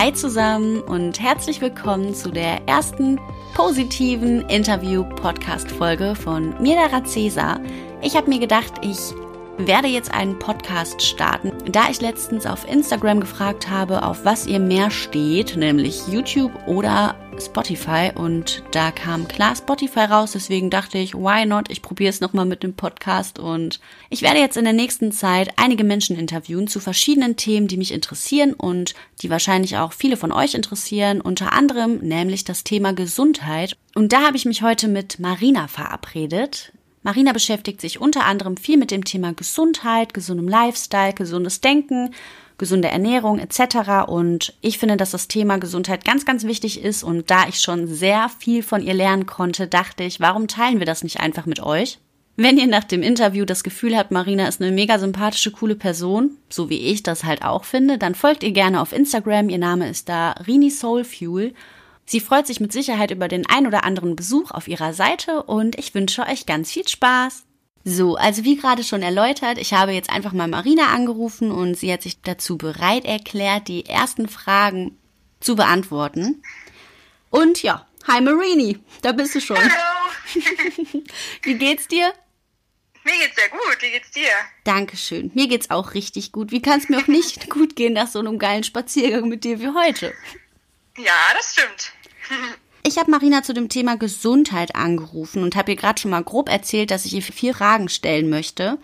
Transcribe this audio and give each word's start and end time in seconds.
Hi 0.00 0.12
zusammen 0.12 0.80
und 0.82 1.18
herzlich 1.18 1.60
willkommen 1.60 2.14
zu 2.14 2.30
der 2.30 2.68
ersten 2.68 3.18
positiven 3.56 4.42
Interview-Podcast-Folge 4.42 6.14
von 6.14 6.54
mir, 6.62 6.76
der 6.76 7.04
Cäsar. 7.04 7.58
Ich 8.00 8.14
habe 8.14 8.28
mir 8.28 8.38
gedacht, 8.38 8.74
ich 8.80 8.96
werde 9.56 9.88
jetzt 9.88 10.14
einen 10.14 10.38
Podcast 10.38 11.02
starten, 11.02 11.50
da 11.74 11.90
ich 11.90 12.00
letztens 12.00 12.46
auf 12.46 12.68
Instagram 12.68 13.20
gefragt 13.20 13.68
habe, 13.68 14.02
auf 14.02 14.24
was 14.24 14.46
ihr 14.46 14.58
mehr 14.58 14.90
steht, 14.90 15.56
nämlich 15.56 16.06
YouTube 16.08 16.52
oder 16.66 17.16
Spotify 17.40 18.10
und 18.14 18.62
da 18.72 18.90
kam 18.90 19.28
klar 19.28 19.54
Spotify 19.54 20.00
raus, 20.00 20.32
deswegen 20.32 20.70
dachte 20.70 20.98
ich, 20.98 21.14
why 21.14 21.46
not? 21.46 21.70
Ich 21.70 21.82
probiere 21.82 22.10
es 22.10 22.20
nochmal 22.20 22.46
mit 22.46 22.62
dem 22.62 22.74
Podcast 22.74 23.38
und 23.38 23.80
ich 24.10 24.22
werde 24.22 24.40
jetzt 24.40 24.56
in 24.56 24.64
der 24.64 24.72
nächsten 24.72 25.12
Zeit 25.12 25.50
einige 25.56 25.84
Menschen 25.84 26.16
interviewen 26.16 26.68
zu 26.68 26.80
verschiedenen 26.80 27.36
Themen, 27.36 27.68
die 27.68 27.76
mich 27.76 27.92
interessieren 27.92 28.54
und 28.54 28.94
die 29.22 29.30
wahrscheinlich 29.30 29.76
auch 29.76 29.92
viele 29.92 30.16
von 30.16 30.32
euch 30.32 30.54
interessieren, 30.54 31.20
unter 31.20 31.52
anderem 31.52 31.98
nämlich 31.98 32.44
das 32.44 32.64
Thema 32.64 32.92
Gesundheit. 32.92 33.76
Und 33.94 34.12
da 34.12 34.22
habe 34.22 34.36
ich 34.36 34.44
mich 34.44 34.62
heute 34.62 34.88
mit 34.88 35.18
Marina 35.18 35.68
verabredet. 35.68 36.72
Marina 37.02 37.32
beschäftigt 37.32 37.80
sich 37.80 38.00
unter 38.00 38.24
anderem 38.24 38.56
viel 38.56 38.76
mit 38.76 38.90
dem 38.90 39.04
Thema 39.04 39.32
Gesundheit, 39.32 40.14
gesundem 40.14 40.48
Lifestyle, 40.48 41.12
gesundes 41.12 41.60
Denken, 41.60 42.14
gesunde 42.58 42.88
Ernährung 42.88 43.38
etc. 43.38 44.08
Und 44.08 44.54
ich 44.60 44.78
finde, 44.78 44.96
dass 44.96 45.12
das 45.12 45.28
Thema 45.28 45.58
Gesundheit 45.58 46.04
ganz, 46.04 46.24
ganz 46.26 46.44
wichtig 46.44 46.82
ist. 46.82 47.04
Und 47.04 47.30
da 47.30 47.48
ich 47.48 47.60
schon 47.60 47.86
sehr 47.86 48.28
viel 48.38 48.62
von 48.62 48.82
ihr 48.82 48.94
lernen 48.94 49.26
konnte, 49.26 49.68
dachte 49.68 50.04
ich, 50.04 50.20
warum 50.20 50.48
teilen 50.48 50.80
wir 50.80 50.86
das 50.86 51.04
nicht 51.04 51.20
einfach 51.20 51.46
mit 51.46 51.60
euch? 51.60 51.98
Wenn 52.40 52.56
ihr 52.56 52.68
nach 52.68 52.84
dem 52.84 53.02
Interview 53.02 53.44
das 53.44 53.64
Gefühl 53.64 53.96
habt, 53.96 54.12
Marina 54.12 54.46
ist 54.46 54.60
eine 54.60 54.70
mega 54.70 55.00
sympathische, 55.00 55.50
coole 55.50 55.74
Person, 55.74 56.36
so 56.48 56.70
wie 56.70 56.78
ich 56.78 57.02
das 57.02 57.24
halt 57.24 57.42
auch 57.42 57.64
finde, 57.64 57.98
dann 57.98 58.14
folgt 58.14 58.44
ihr 58.44 58.52
gerne 58.52 58.80
auf 58.80 58.92
Instagram. 58.92 59.48
Ihr 59.48 59.58
Name 59.58 59.88
ist 59.88 60.08
da 60.08 60.32
Rini 60.46 60.70
Soulfuel. 60.70 61.52
Sie 62.10 62.20
freut 62.20 62.46
sich 62.46 62.58
mit 62.58 62.72
Sicherheit 62.72 63.10
über 63.10 63.28
den 63.28 63.44
ein 63.44 63.66
oder 63.66 63.84
anderen 63.84 64.16
Besuch 64.16 64.50
auf 64.50 64.66
ihrer 64.66 64.94
Seite 64.94 65.42
und 65.42 65.78
ich 65.78 65.94
wünsche 65.94 66.22
euch 66.22 66.46
ganz 66.46 66.72
viel 66.72 66.88
Spaß. 66.88 67.44
So, 67.84 68.16
also 68.16 68.44
wie 68.44 68.56
gerade 68.56 68.82
schon 68.82 69.02
erläutert, 69.02 69.58
ich 69.58 69.74
habe 69.74 69.92
jetzt 69.92 70.08
einfach 70.08 70.32
mal 70.32 70.48
Marina 70.48 70.86
angerufen 70.86 71.52
und 71.52 71.74
sie 71.74 71.92
hat 71.92 72.00
sich 72.00 72.22
dazu 72.22 72.56
bereit 72.56 73.04
erklärt, 73.04 73.68
die 73.68 73.84
ersten 73.84 74.26
Fragen 74.26 74.96
zu 75.40 75.54
beantworten. 75.54 76.42
Und 77.28 77.62
ja, 77.62 77.86
hi 78.06 78.22
Marini, 78.22 78.78
da 79.02 79.12
bist 79.12 79.34
du 79.34 79.42
schon. 79.42 79.58
Hallo. 79.58 80.42
wie 81.42 81.58
geht's 81.58 81.88
dir? 81.88 82.10
Mir 83.04 83.12
geht's 83.20 83.36
sehr 83.36 83.50
gut. 83.50 83.76
Wie 83.80 83.90
geht's 83.90 84.12
dir? 84.12 84.30
Dankeschön. 84.64 85.30
Mir 85.34 85.46
geht's 85.46 85.68
auch 85.68 85.92
richtig 85.92 86.32
gut. 86.32 86.52
Wie 86.52 86.62
kann 86.62 86.80
es 86.80 86.88
mir 86.88 86.96
auch 86.96 87.06
nicht 87.06 87.50
gut 87.50 87.76
gehen 87.76 87.92
nach 87.92 88.08
so 88.08 88.18
einem 88.18 88.38
geilen 88.38 88.64
Spaziergang 88.64 89.28
mit 89.28 89.44
dir 89.44 89.60
wie 89.60 89.68
heute? 89.68 90.14
Ja, 90.96 91.12
das 91.34 91.52
stimmt. 91.52 91.92
Ich 92.82 92.98
habe 92.98 93.10
Marina 93.10 93.42
zu 93.42 93.52
dem 93.52 93.68
Thema 93.68 93.96
Gesundheit 93.96 94.74
angerufen 94.74 95.42
und 95.42 95.56
habe 95.56 95.72
ihr 95.72 95.76
gerade 95.76 96.00
schon 96.00 96.10
mal 96.10 96.22
grob 96.22 96.48
erzählt, 96.48 96.90
dass 96.90 97.04
ich 97.04 97.12
ihr 97.14 97.22
vier 97.22 97.54
Fragen 97.54 97.88
stellen 97.88 98.30
möchte. 98.30 98.78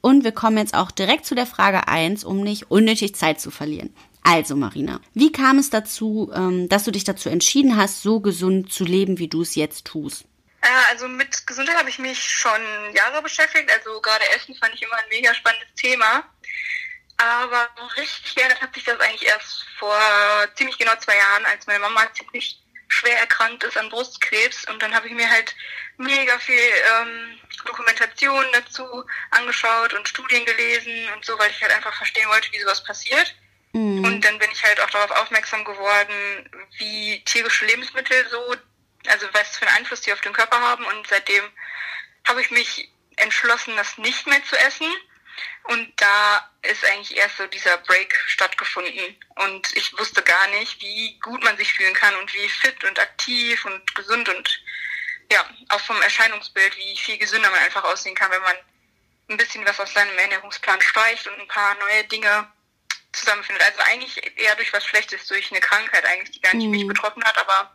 Und 0.00 0.24
wir 0.24 0.32
kommen 0.32 0.58
jetzt 0.58 0.74
auch 0.74 0.90
direkt 0.90 1.26
zu 1.26 1.34
der 1.34 1.46
Frage 1.46 1.88
1, 1.88 2.24
um 2.24 2.42
nicht 2.42 2.70
unnötig 2.70 3.14
Zeit 3.14 3.40
zu 3.40 3.50
verlieren. 3.50 3.94
Also, 4.22 4.56
Marina, 4.56 5.00
wie 5.14 5.32
kam 5.32 5.58
es 5.58 5.70
dazu, 5.70 6.30
ähm, 6.34 6.68
dass 6.68 6.84
du 6.84 6.90
dich 6.90 7.04
dazu 7.04 7.28
entschieden 7.28 7.76
hast, 7.76 8.02
so 8.02 8.20
gesund 8.20 8.72
zu 8.72 8.84
leben, 8.84 9.18
wie 9.18 9.28
du 9.28 9.42
es 9.42 9.54
jetzt 9.54 9.84
tust? 9.86 10.24
Äh, 10.62 10.68
also 10.90 11.06
mit 11.08 11.46
Gesundheit 11.46 11.76
habe 11.76 11.88
ich 11.88 11.98
mich 11.98 12.20
schon 12.20 12.60
Jahre 12.92 13.22
beschäftigt. 13.22 13.70
Also 13.72 14.00
gerade 14.00 14.24
Essen 14.34 14.54
fand 14.56 14.74
ich 14.74 14.82
immer 14.82 14.96
ein 14.96 15.08
mega 15.10 15.32
spannendes 15.32 15.72
Thema. 15.76 16.24
Aber 17.18 17.68
richtig 17.96 18.34
geändert 18.34 18.60
hat 18.60 18.74
sich 18.74 18.84
das 18.84 19.00
eigentlich 19.00 19.26
erst 19.26 19.64
vor 19.78 19.96
ziemlich 20.56 20.76
genau 20.76 20.92
zwei 20.96 21.16
Jahren, 21.16 21.46
als 21.46 21.66
meine 21.66 21.78
Mama 21.78 22.02
ziemlich 22.12 22.60
schwer 22.88 23.18
erkrankt 23.18 23.64
ist 23.64 23.76
an 23.76 23.88
Brustkrebs. 23.88 24.66
Und 24.68 24.82
dann 24.82 24.94
habe 24.94 25.08
ich 25.08 25.14
mir 25.14 25.30
halt 25.30 25.54
mega 25.96 26.38
viel 26.38 26.58
ähm, 27.00 27.38
Dokumentation 27.64 28.44
dazu 28.52 29.04
angeschaut 29.30 29.94
und 29.94 30.08
Studien 30.08 30.44
gelesen 30.44 31.08
und 31.14 31.24
so, 31.24 31.38
weil 31.38 31.50
ich 31.50 31.62
halt 31.62 31.72
einfach 31.72 31.94
verstehen 31.94 32.28
wollte, 32.28 32.52
wie 32.52 32.60
sowas 32.60 32.84
passiert. 32.84 33.34
Mhm. 33.72 34.04
Und 34.04 34.24
dann 34.24 34.38
bin 34.38 34.50
ich 34.50 34.64
halt 34.64 34.80
auch 34.80 34.90
darauf 34.90 35.10
aufmerksam 35.10 35.64
geworden, 35.64 36.50
wie 36.78 37.22
tierische 37.24 37.66
Lebensmittel 37.66 38.26
so, 38.30 38.56
also 39.08 39.26
was 39.32 39.56
für 39.56 39.66
einen 39.66 39.78
Einfluss 39.78 40.00
die 40.02 40.12
auf 40.12 40.20
den 40.20 40.32
Körper 40.32 40.60
haben. 40.60 40.84
Und 40.84 41.06
seitdem 41.06 41.44
habe 42.26 42.40
ich 42.40 42.50
mich 42.50 42.90
entschlossen, 43.16 43.76
das 43.76 43.98
nicht 43.98 44.26
mehr 44.26 44.42
zu 44.44 44.56
essen. 44.60 44.90
Und 45.64 45.92
da 46.00 46.50
ist 46.62 46.84
eigentlich 46.84 47.16
erst 47.16 47.36
so 47.38 47.46
dieser 47.46 47.76
Break 47.78 48.14
stattgefunden. 48.26 49.16
Und 49.36 49.76
ich 49.76 49.96
wusste 49.98 50.22
gar 50.22 50.46
nicht, 50.48 50.80
wie 50.80 51.18
gut 51.20 51.42
man 51.42 51.56
sich 51.56 51.72
fühlen 51.72 51.94
kann 51.94 52.14
und 52.16 52.32
wie 52.34 52.48
fit 52.48 52.82
und 52.84 52.98
aktiv 52.98 53.64
und 53.64 53.94
gesund 53.94 54.28
und 54.28 54.62
ja, 55.30 55.44
auch 55.70 55.80
vom 55.80 56.00
Erscheinungsbild, 56.02 56.76
wie 56.76 56.96
viel 56.96 57.18
gesünder 57.18 57.50
man 57.50 57.60
einfach 57.60 57.84
aussehen 57.84 58.14
kann, 58.14 58.30
wenn 58.30 58.42
man 58.42 58.56
ein 59.28 59.36
bisschen 59.36 59.66
was 59.66 59.80
aus 59.80 59.92
seinem 59.92 60.16
Ernährungsplan 60.18 60.80
streicht 60.80 61.26
und 61.26 61.40
ein 61.40 61.48
paar 61.48 61.74
neue 61.76 62.04
Dinge 62.04 62.50
zusammenfindet. 63.12 63.64
Also 63.64 63.80
eigentlich 63.80 64.38
eher 64.38 64.54
durch 64.54 64.72
was 64.72 64.84
Schlechtes, 64.84 65.26
durch 65.26 65.50
eine 65.50 65.60
Krankheit 65.60 66.04
eigentlich, 66.04 66.30
die 66.30 66.40
gar 66.40 66.54
nicht 66.54 66.66
mhm. 66.66 66.72
mich 66.72 66.86
betroffen 66.86 67.24
hat, 67.24 67.36
aber 67.38 67.74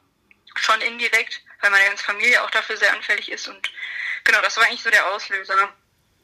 schon 0.55 0.79
indirekt, 0.81 1.41
weil 1.59 1.71
meine 1.71 1.85
ganze 1.85 2.03
Familie 2.03 2.41
auch 2.43 2.51
dafür 2.51 2.77
sehr 2.77 2.93
anfällig 2.93 3.31
ist. 3.31 3.47
Und 3.47 3.71
genau, 4.23 4.41
das 4.41 4.57
war 4.57 4.65
eigentlich 4.65 4.83
so 4.83 4.89
der 4.89 5.07
Auslöser. 5.07 5.73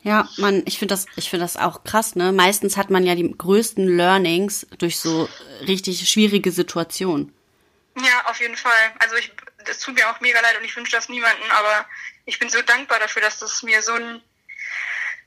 Ja, 0.08 0.30
man, 0.38 0.64
ich 0.66 0.80
finde 0.80 0.94
das, 0.94 1.06
ich 1.18 1.30
finde 1.30 1.44
das 1.44 1.58
auch 1.58 1.84
krass, 1.84 2.16
ne? 2.16 2.32
Meistens 2.32 2.78
hat 2.78 2.90
man 2.90 3.06
ja 3.06 3.14
die 3.14 3.30
größten 3.30 3.86
Learnings 3.98 4.66
durch 4.78 5.00
so 5.00 5.28
richtig 5.68 6.10
schwierige 6.10 6.50
Situationen. 6.50 7.34
Ja, 7.98 8.26
auf 8.30 8.40
jeden 8.40 8.56
Fall. 8.56 8.72
Also 9.00 9.18
ich, 9.18 9.34
das 9.66 9.80
tut 9.80 9.96
mir 9.96 10.10
auch 10.10 10.22
mega 10.22 10.40
leid 10.40 10.58
und 10.58 10.64
ich 10.64 10.74
wünsche 10.78 10.94
das 10.94 11.10
niemanden, 11.10 11.44
aber 11.52 11.86
ich 12.24 12.40
bin 12.40 12.48
so 12.48 12.62
dankbar 12.62 13.00
dafür, 13.00 13.22
dass 13.22 13.40
das 13.40 13.64
mir 13.64 13.82
so 13.82 13.92
einen 13.92 14.22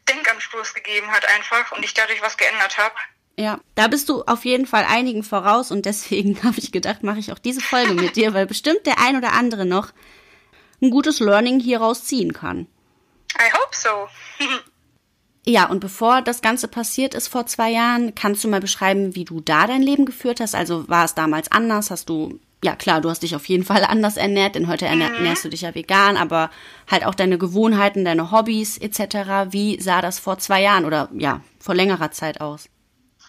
Denkanstoß 0.09 0.73
gegeben 0.73 1.11
hat 1.11 1.27
einfach 1.27 1.73
und 1.73 1.85
ich 1.85 1.93
dadurch 1.93 2.23
was 2.23 2.39
geändert 2.39 2.79
habe. 2.79 2.95
Ja, 3.37 3.61
da 3.75 3.87
bist 3.87 4.09
du 4.09 4.23
auf 4.23 4.47
jeden 4.47 4.67
Fall 4.67 4.87
einigen 4.89 5.23
voraus 5.25 5.73
und 5.73 5.85
deswegen 5.85 6.43
habe 6.43 6.59
ich 6.59 6.73
gedacht, 6.73 7.03
mache 7.03 7.19
ich 7.19 7.33
auch 7.33 7.39
diese 7.39 7.61
Folge 7.61 7.93
mit 7.93 8.17
dir, 8.17 8.33
weil 8.33 8.47
bestimmt 8.47 8.87
der 8.87 8.99
ein 8.99 9.19
oder 9.19 9.35
andere 9.35 9.67
noch 9.67 9.93
ein 10.81 10.89
gutes 10.89 11.21
Learning 11.21 11.61
hieraus 11.61 12.07
ziehen 12.07 12.33
kann. 12.33 12.67
I 13.39 13.53
hope 13.53 13.77
so. 13.77 14.09
ja, 15.47 15.67
und 15.67 15.81
bevor 15.81 16.21
das 16.23 16.43
Ganze 16.43 16.69
passiert 16.69 17.15
ist 17.15 17.29
vor 17.29 17.47
zwei 17.47 17.71
Jahren, 17.71 18.15
kannst 18.15 18.45
du 18.45 18.49
mal 18.49 18.61
beschreiben, 18.61 19.15
wie 19.15 19.25
du 19.25 19.41
da 19.41 19.67
dein 19.67 19.83
Leben 19.83 20.05
geführt 20.05 20.41
hast? 20.41 20.55
Also 20.55 20.89
war 20.89 21.05
es 21.05 21.15
damals 21.15 21.51
anders? 21.51 21.91
Hast 21.91 22.11
du, 22.11 22.41
ja 22.63 22.77
klar, 22.77 23.01
du 23.01 23.09
hast 23.09 23.23
dich 23.23 23.35
auf 23.35 23.47
jeden 23.47 23.65
Fall 23.65 23.85
anders 23.89 24.17
ernährt, 24.19 24.55
denn 24.55 24.69
heute 24.69 24.85
mhm. 24.85 25.01
ernährst 25.01 25.45
du 25.45 25.49
dich 25.49 25.63
ja 25.63 25.75
vegan, 25.75 26.17
aber 26.17 26.51
halt 26.91 27.07
auch 27.07 27.15
deine 27.15 27.39
Gewohnheiten, 27.39 28.05
deine 28.05 28.31
Hobbys 28.31 28.77
etc. 28.77 29.51
Wie 29.53 29.81
sah 29.81 30.03
das 30.03 30.19
vor 30.19 30.39
zwei 30.39 30.61
Jahren 30.61 30.85
oder 30.85 31.09
ja, 31.15 31.41
vor 31.59 31.75
längerer 31.75 32.11
Zeit 32.11 32.41
aus? 32.41 32.69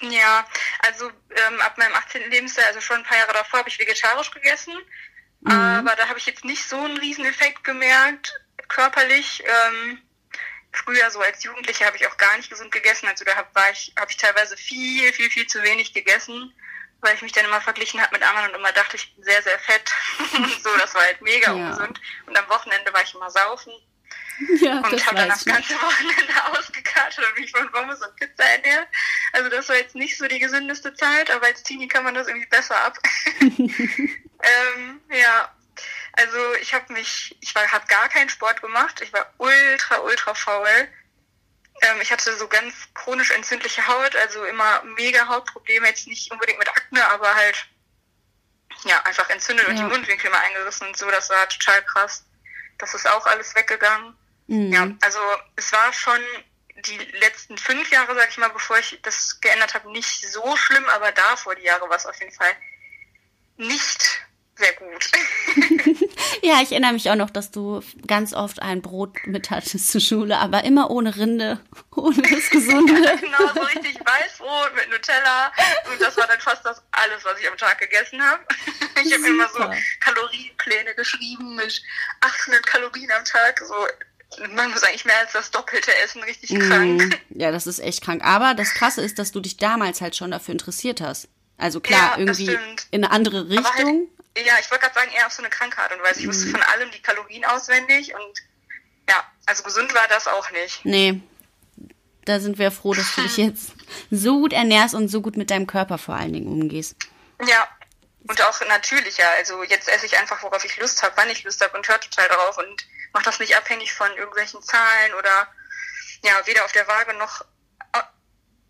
Ja, 0.02 0.46
also 0.80 1.06
ähm, 1.08 1.62
ab 1.62 1.78
meinem 1.78 1.94
18. 1.94 2.30
Lebensjahr, 2.30 2.68
also 2.68 2.82
schon 2.82 2.98
ein 2.98 3.04
paar 3.04 3.18
Jahre 3.18 3.34
davor, 3.34 3.60
habe 3.60 3.70
ich 3.70 3.80
vegetarisch 3.80 4.32
gegessen. 4.32 4.74
Mhm. 5.42 5.52
Aber 5.52 5.96
da 5.96 6.10
habe 6.10 6.19
ich 6.19 6.25
jetzt 6.25 6.44
nicht 6.44 6.68
so 6.68 6.78
einen 6.78 6.98
riesen 6.98 7.24
Effekt 7.24 7.64
gemerkt 7.64 8.34
körperlich. 8.68 9.44
Ähm, 9.46 10.00
früher 10.71 11.09
so 11.12 11.19
als 11.19 11.44
Jugendliche 11.44 11.85
habe 11.85 11.97
ich 11.97 12.07
auch 12.07 12.18
gar 12.18 12.35
nicht 12.38 12.50
gesund 12.50 12.71
gegessen. 12.71 13.07
Also 13.07 13.25
da 13.25 13.35
habe 13.35 13.50
ich, 13.73 13.94
hab 13.97 14.09
ich 14.09 14.18
teilweise 14.18 14.57
viel, 14.57 15.12
viel, 15.13 15.29
viel 15.29 15.47
zu 15.47 15.62
wenig 15.63 15.94
gegessen, 15.94 16.53
weil 17.01 17.15
ich 17.15 17.21
mich 17.21 17.31
dann 17.31 17.45
immer 17.45 17.62
verglichen 17.62 18.01
habe 18.01 18.15
mit 18.15 18.27
anderen 18.27 18.51
und 18.51 18.56
immer 18.56 18.71
dachte, 18.71 18.95
ich 18.95 19.13
bin 19.15 19.23
sehr, 19.23 19.41
sehr 19.41 19.59
fett. 19.59 19.91
so, 20.63 20.69
das 20.77 20.94
war 20.94 21.01
halt 21.01 21.21
mega 21.21 21.47
ja. 21.47 21.53
ungesund. 21.53 22.00
Und 22.25 22.38
am 22.38 22.50
Wochenende 22.50 22.94
war 22.94 23.03
ich 23.03 23.13
immer 23.13 23.29
saufen. 23.29 23.73
Ja, 24.59 24.77
und 24.77 25.06
habe 25.06 25.18
dann 25.18 25.29
das 25.29 25.45
ganze 25.45 25.73
Wochenende 25.81 26.33
ausgekartet 26.51 27.23
und 27.23 27.39
mich 27.39 27.51
von 27.51 27.71
Pommes 27.71 28.01
und 28.01 28.15
Pizza 28.15 28.44
ernährt. 28.44 28.88
Also 29.33 29.50
das 29.50 29.69
war 29.69 29.75
jetzt 29.75 29.94
nicht 29.94 30.18
so 30.18 30.27
die 30.27 30.39
gesündeste 30.39 30.94
Zeit, 30.95 31.29
aber 31.29 31.45
als 31.45 31.62
Teenie 31.62 31.88
kann 31.88 32.03
man 32.03 32.15
das 32.15 32.27
irgendwie 32.27 32.47
besser 32.47 32.75
ab. 32.83 32.97
ähm, 33.39 35.00
ich 36.62 36.74
habe 36.74 36.94
mich, 36.94 37.36
ich 37.42 37.54
war, 37.56 37.69
habe 37.72 37.86
gar 37.88 38.08
keinen 38.10 38.30
Sport 38.30 38.62
gemacht. 38.62 39.02
Ich 39.02 39.12
war 39.12 39.34
ultra, 39.38 39.98
ultra 40.00 40.34
faul. 40.34 40.88
Ähm, 41.81 42.02
ich 42.02 42.12
hatte 42.12 42.36
so 42.38 42.48
ganz 42.48 42.74
chronisch 42.94 43.31
entzündliche 43.31 43.86
Haut, 43.88 44.16
also 44.16 44.44
immer 44.46 44.84
mega 44.84 45.28
Hautprobleme, 45.28 45.88
jetzt 45.88 46.08
nicht 46.08 46.31
unbedingt 46.31 46.60
mit 46.60 46.69
Akne, 46.69 47.06
aber 47.08 47.34
halt 47.34 47.68
ja 48.86 49.02
einfach 49.04 49.30
entzündet 49.30 49.66
ja. 49.66 49.72
und 49.72 49.78
die 49.78 49.84
Mundwinkel 49.84 50.30
mal 50.30 50.40
eingerissen 50.40 50.88
und 50.88 50.98
so. 50.98 51.10
Das 51.10 51.30
war 51.30 51.50
total 51.50 51.84
krass. 51.86 52.25
Das 52.78 52.94
ist 52.94 53.10
auch 53.10 53.25
alles 53.25 53.56
weggegangen. 53.56 54.16
Mhm. 54.48 54.72
Ja, 54.72 54.88
also 55.02 55.19
es 55.56 55.72
war 55.72 55.92
schon 55.94 56.19
die 56.86 56.98
letzten 56.98 57.57
fünf 57.57 57.92
Jahre, 57.92 58.16
sag 58.16 58.30
ich 58.30 58.38
mal, 58.38 58.50
bevor 58.50 58.78
ich 58.78 59.00
das 59.04 59.40
geändert 59.42 59.74
habe, 59.74 59.92
nicht 59.92 60.31
so 60.31 60.56
schlimm, 60.56 60.86
aber 60.90 61.12
davor 61.12 61.56
die 61.56 61.64
Jahre 61.64 61.90
war 61.90 61.98
es 61.98 62.06
auf 62.06 62.19
jeden 62.19 62.31
Fall 62.31 62.56
nicht 63.57 64.22
sehr 64.56 64.74
gut. 64.74 65.12
ja, 66.44 66.62
ich 66.62 66.71
erinnere 66.71 66.94
mich 66.94 67.09
auch 67.09 67.15
noch, 67.15 67.30
dass 67.30 67.51
du 67.51 67.81
ganz 68.06 68.33
oft 68.33 68.62
ein 68.62 68.81
Brot 68.81 69.15
mit 69.25 69.50
hattest 69.50 69.92
zur 69.92 70.01
Schule, 70.01 70.38
aber 70.38 70.63
immer 70.63 70.92
ohne 70.92 71.15
Rinde, 71.15 71.59
ohne 71.95 72.21
das 72.21 72.50
Gesunde. 72.50 72.94
genau, 72.94 73.53
so 73.53 73.62
richtig 73.62 74.00
Weißbrot 74.00 74.75
mit 74.75 74.89
Nutella. 74.89 75.51
Und 75.92 76.01
das 76.01 76.15
war 76.18 76.27
dann 76.27 76.39
fast 76.39 76.65
das 76.65 76.81
alles, 76.92 77.24
was 77.24 77.39
ich 77.39 77.50
am 77.50 77.57
Tag 77.57 77.80
gegessen 77.80 78.21
habe. 78.21 78.44
Ich 79.03 79.12
habe 79.13 79.25
immer 79.25 79.50
so 79.50 79.63
Kalorienpläne 80.01 80.94
geschrieben 80.94 81.56
mit 81.56 81.81
800 82.19 82.63
Kalorien 82.68 83.09
am 83.12 83.25
Tag. 83.25 83.59
So, 83.65 83.74
man 84.54 84.69
muss 84.69 84.83
eigentlich 84.83 85.06
mehr 85.06 85.18
als 85.18 85.31
das 85.31 85.50
Doppelte 85.50 85.92
essen, 86.04 86.21
richtig 86.21 86.51
mm, 86.51 86.59
krank. 86.59 87.21
Ja, 87.30 87.51
das 87.51 87.65
ist 87.65 87.80
echt 87.80 88.04
krank. 88.04 88.24
Aber 88.24 88.54
das 88.54 88.75
Krasse 88.75 89.01
ist, 89.01 89.18
dass 89.18 89.31
du 89.31 89.39
dich 89.39 89.57
damals 89.57 90.01
halt 90.01 90.15
schon 90.15 90.30
dafür 90.30 90.51
interessiert 90.51 91.01
hast. 91.01 91.30
Also 91.57 91.80
klar, 91.80 92.13
ja, 92.13 92.18
irgendwie 92.19 92.57
in 92.92 93.04
eine 93.04 93.12
andere 93.12 93.50
Richtung. 93.50 94.07
Ja, 94.38 94.54
ich 94.60 94.72
wollte 94.72 94.86
gerade 94.86 94.95
sagen, 94.95 95.12
eher 95.12 95.28
auf 95.28 95.33
so 95.33 95.42
eine 95.42 95.50
Krankheit 95.50 95.92
und 95.94 96.01
weil 96.04 96.18
ich 96.18 96.28
wusste 96.28 96.48
mhm. 96.48 96.51
von 96.51 96.62
allem 96.63 96.92
die 96.92 97.01
Kalorien 97.01 97.45
auswendig 97.45 98.13
und 98.13 98.39
ja, 99.10 99.24
also 99.45 99.63
gesund 99.63 99.94
war 99.94 100.07
das 100.07 100.28
auch 100.28 100.50
nicht. 100.51 100.86
Nee. 100.86 101.22
Da 102.24 102.39
sind 102.39 102.60
wir 102.60 102.72
froh, 102.72 102.94
dass 102.94 103.16
du 103.16 103.22
dich 103.24 103.38
jetzt 103.45 103.72
so 104.10 104.39
gut 104.39 104.54
ernährst 104.54 104.95
und 104.95 105.10
so 105.10 105.22
gut 105.22 105.38
mit 105.38 105.50
deinem 105.50 105.68
Körper 105.68 105.98
vor 105.98 106.16
allen 106.16 106.33
Dingen 106.33 106.48
umgehst. 106.48 106.95
Ja, 107.45 107.68
und 108.28 108.42
auch 108.45 108.62
natürlicher. 108.68 109.28
Also 109.38 109.63
jetzt 109.63 109.89
esse 109.89 110.06
ich 110.06 110.18
einfach, 110.18 110.42
worauf 110.44 110.63
ich 110.63 110.78
Lust 110.78 111.01
habe, 111.04 111.13
wann 111.18 111.30
ich 111.30 111.44
Lust 111.44 111.62
habe 111.62 111.75
und 111.75 111.88
höre 111.88 112.00
total 112.00 112.30
drauf 112.30 112.57
und 112.57 112.88
mache 113.13 113.25
das 113.25 113.39
nicht 113.39 113.57
abhängig 113.57 113.92
von 113.94 114.10
irgendwelchen 114.16 114.62
Zahlen 114.62 115.13
oder 115.18 115.48
ja, 116.24 116.45
weder 116.45 116.63
auf 116.63 116.72
der 116.72 116.88
Waage 116.88 117.16
noch 117.16 117.44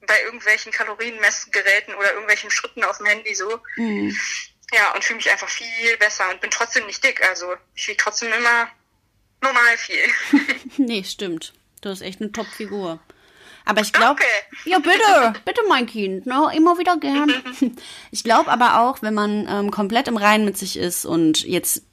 bei 0.07 0.21
irgendwelchen 0.23 0.71
Kalorienmessgeräten 0.71 1.95
oder 1.95 2.11
irgendwelchen 2.11 2.51
Schritten 2.51 2.83
auf 2.83 2.97
dem 2.97 3.07
Handy 3.07 3.35
so. 3.35 3.59
Mhm. 3.75 4.17
Ja, 4.73 4.93
und 4.93 5.03
fühle 5.03 5.17
mich 5.17 5.29
einfach 5.29 5.49
viel 5.49 5.97
besser 5.99 6.29
und 6.31 6.41
bin 6.41 6.49
trotzdem 6.49 6.85
nicht 6.85 7.03
dick. 7.03 7.21
Also 7.27 7.55
ich 7.75 7.87
wiege 7.87 7.97
trotzdem 7.97 8.31
immer 8.31 8.67
normal 9.41 9.77
viel. 9.77 10.05
nee, 10.77 11.03
stimmt. 11.03 11.53
Du 11.81 11.89
hast 11.89 12.01
echt 12.01 12.21
eine 12.21 12.31
Top-Figur. 12.31 12.99
Aber 13.65 13.81
ich 13.81 13.93
glaube. 13.93 14.21
Ja, 14.65 14.79
bitte, 14.79 15.33
bitte, 15.45 15.61
mein 15.69 15.85
Kind, 15.85 16.25
ne? 16.25 16.49
Immer 16.55 16.77
wieder 16.77 16.97
gern. 16.97 17.31
ich 18.11 18.23
glaube 18.23 18.51
aber 18.51 18.81
auch, 18.81 19.01
wenn 19.01 19.13
man 19.13 19.47
ähm, 19.49 19.71
komplett 19.71 20.07
im 20.07 20.17
Reinen 20.17 20.45
mit 20.45 20.57
sich 20.57 20.77
ist 20.77 21.05
und 21.05 21.43
jetzt 21.43 21.83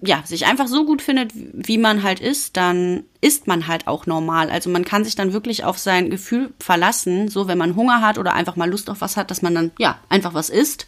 ja, 0.00 0.22
sich 0.24 0.46
einfach 0.46 0.68
so 0.68 0.84
gut 0.84 1.02
findet, 1.02 1.32
wie 1.34 1.78
man 1.78 2.04
halt 2.04 2.20
ist, 2.20 2.56
dann 2.56 3.04
ist 3.20 3.48
man 3.48 3.66
halt 3.66 3.88
auch 3.88 4.06
normal. 4.06 4.48
Also 4.50 4.70
man 4.70 4.84
kann 4.84 5.04
sich 5.04 5.16
dann 5.16 5.32
wirklich 5.32 5.64
auf 5.64 5.78
sein 5.78 6.10
Gefühl 6.10 6.52
verlassen, 6.60 7.28
so 7.28 7.48
wenn 7.48 7.58
man 7.58 7.74
Hunger 7.74 8.00
hat 8.00 8.18
oder 8.18 8.34
einfach 8.34 8.54
mal 8.54 8.70
Lust 8.70 8.88
auf 8.88 9.00
was 9.00 9.16
hat, 9.16 9.32
dass 9.32 9.42
man 9.42 9.54
dann, 9.54 9.72
ja, 9.78 9.98
einfach 10.08 10.32
was 10.32 10.48
isst. 10.48 10.86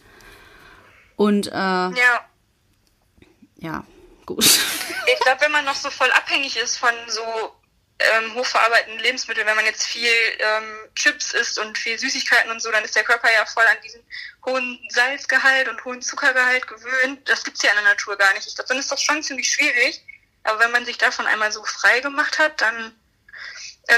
Und, 1.17 1.49
äh, 1.49 1.51
ja. 1.51 2.29
Ja, 3.57 3.85
gut. 4.25 4.45
Ich 5.09 5.21
glaube, 5.21 5.41
wenn 5.43 5.53
man 5.53 5.65
noch 5.65 5.77
so 5.77 5.89
voll 5.89 6.11
abhängig 6.13 6.57
ist 6.57 6.79
von 6.79 6.93
so 7.07 7.23
ähm, 7.99 8.35
hochverarbeiteten 8.35 8.99
Lebensmitteln, 8.99 9.47
wenn 9.47 9.57
man 9.57 9.65
jetzt 9.65 9.85
viel 9.85 10.11
ähm, 10.39 10.79
Chips 10.95 11.33
isst 11.33 11.59
und 11.61 11.79
viel 11.79 11.99
Süßigkeiten 11.99 12.51
und 12.51 12.61
so, 12.61 12.71
dann 12.71 12.85
ist 12.85 12.97
der 12.97 13.05
Körper 13.05 13.33
ja 13.33 13.47
voll 13.47 13.65
an 13.65 13.77
diesen 13.85 14.03
hohen 14.45 14.79
Salzgehalt 14.91 15.69
und 15.69 15.85
hohen 15.85 16.03
Zuckergehalt 16.03 16.67
gewöhnt. 16.67 17.29
Das 17.29 17.45
gibt's 17.45 17.63
ja 17.63 17.71
in 17.71 17.77
der 17.77 17.85
Natur 17.85 18.17
gar 18.17 18.33
nicht. 18.35 18.47
Ich 18.47 18.55
glaube, 18.55 18.69
dann 18.69 18.79
ist 18.79 18.91
das 18.91 19.01
schon 19.01 19.23
ziemlich 19.23 19.49
schwierig. 19.49 20.05
Aber 20.43 20.61
wenn 20.61 20.73
man 20.73 20.85
sich 20.85 20.99
davon 20.99 21.27
einmal 21.27 21.51
so 21.53 21.65
frei 21.65 22.01
gemacht 22.01 22.39
hat, 22.39 22.61
dann 22.61 22.95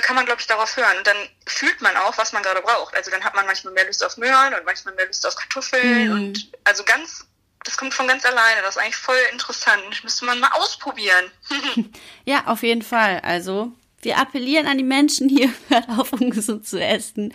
kann 0.02 0.16
man, 0.16 0.26
glaube 0.26 0.40
ich, 0.40 0.46
darauf 0.46 0.76
hören. 0.76 0.98
Und 0.98 1.06
dann 1.06 1.16
fühlt 1.46 1.80
man 1.80 1.96
auch, 1.96 2.16
was 2.18 2.32
man 2.32 2.42
gerade 2.42 2.60
braucht. 2.60 2.94
Also 2.94 3.10
dann 3.10 3.24
hat 3.24 3.34
man 3.34 3.46
manchmal 3.46 3.72
mehr 3.72 3.86
Lust 3.86 4.04
auf 4.04 4.16
Möhren 4.16 4.54
und 4.54 4.64
manchmal 4.64 4.94
mehr 4.94 5.06
Lust 5.06 5.26
auf 5.26 5.34
Kartoffeln. 5.34 6.08
Mhm. 6.08 6.12
Und 6.12 6.50
also 6.64 6.84
ganz, 6.84 7.26
das 7.64 7.76
kommt 7.76 7.94
von 7.94 8.06
ganz 8.06 8.24
alleine. 8.24 8.60
Das 8.62 8.76
ist 8.76 8.82
eigentlich 8.82 8.96
voll 8.96 9.16
interessant. 9.32 9.82
Das 9.90 10.02
müsste 10.02 10.24
man 10.26 10.40
mal 10.40 10.50
ausprobieren. 10.52 11.30
ja, 12.24 12.46
auf 12.46 12.62
jeden 12.62 12.82
Fall. 12.82 13.20
Also 13.20 13.72
wir 14.02 14.18
appellieren 14.18 14.66
an 14.66 14.78
die 14.78 14.84
Menschen 14.84 15.28
hier, 15.28 15.52
hört 15.68 15.88
auf, 15.88 16.12
ungesund 16.12 16.66
zu 16.66 16.80
essen. 16.80 17.34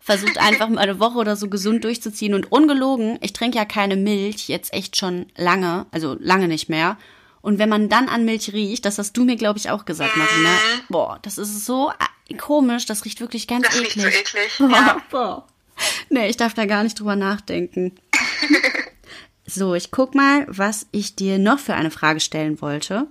Versucht 0.00 0.38
einfach 0.38 0.68
mal 0.68 0.80
eine 0.80 0.98
Woche 0.98 1.18
oder 1.18 1.36
so 1.36 1.48
gesund 1.48 1.84
durchzuziehen. 1.84 2.34
Und 2.34 2.50
ungelogen, 2.50 3.18
ich 3.20 3.32
trinke 3.32 3.58
ja 3.58 3.64
keine 3.64 3.94
Milch 3.94 4.48
jetzt 4.48 4.72
echt 4.72 4.96
schon 4.96 5.26
lange, 5.36 5.86
also 5.92 6.16
lange 6.18 6.48
nicht 6.48 6.68
mehr. 6.68 6.98
Und 7.42 7.58
wenn 7.58 7.68
man 7.68 7.88
dann 7.88 8.08
an 8.08 8.24
Milch 8.24 8.52
riecht, 8.52 8.84
das 8.84 8.98
hast 8.98 9.16
du 9.16 9.24
mir, 9.24 9.36
glaube 9.36 9.58
ich, 9.58 9.68
auch 9.68 9.84
gesagt, 9.84 10.16
Marina. 10.16 10.50
Mhm. 10.50 10.80
Boah, 10.88 11.18
das 11.22 11.38
ist 11.38 11.66
so 11.66 11.92
komisch, 12.38 12.86
das 12.86 13.04
riecht 13.04 13.20
wirklich 13.20 13.46
ganz 13.46 13.66
das 13.66 13.76
eklig. 13.76 14.06
Riecht 14.06 14.28
so 14.28 14.38
eklig. 14.38 14.58
Ja. 14.72 15.02
Boah. 15.10 15.46
Nee, 16.08 16.28
ich 16.28 16.36
darf 16.36 16.54
da 16.54 16.66
gar 16.66 16.84
nicht 16.84 16.98
drüber 16.98 17.16
nachdenken. 17.16 17.92
so, 19.46 19.74
ich 19.74 19.90
guck 19.90 20.14
mal, 20.14 20.46
was 20.48 20.86
ich 20.92 21.16
dir 21.16 21.38
noch 21.38 21.58
für 21.58 21.74
eine 21.74 21.90
Frage 21.90 22.20
stellen 22.20 22.60
wollte. 22.60 23.08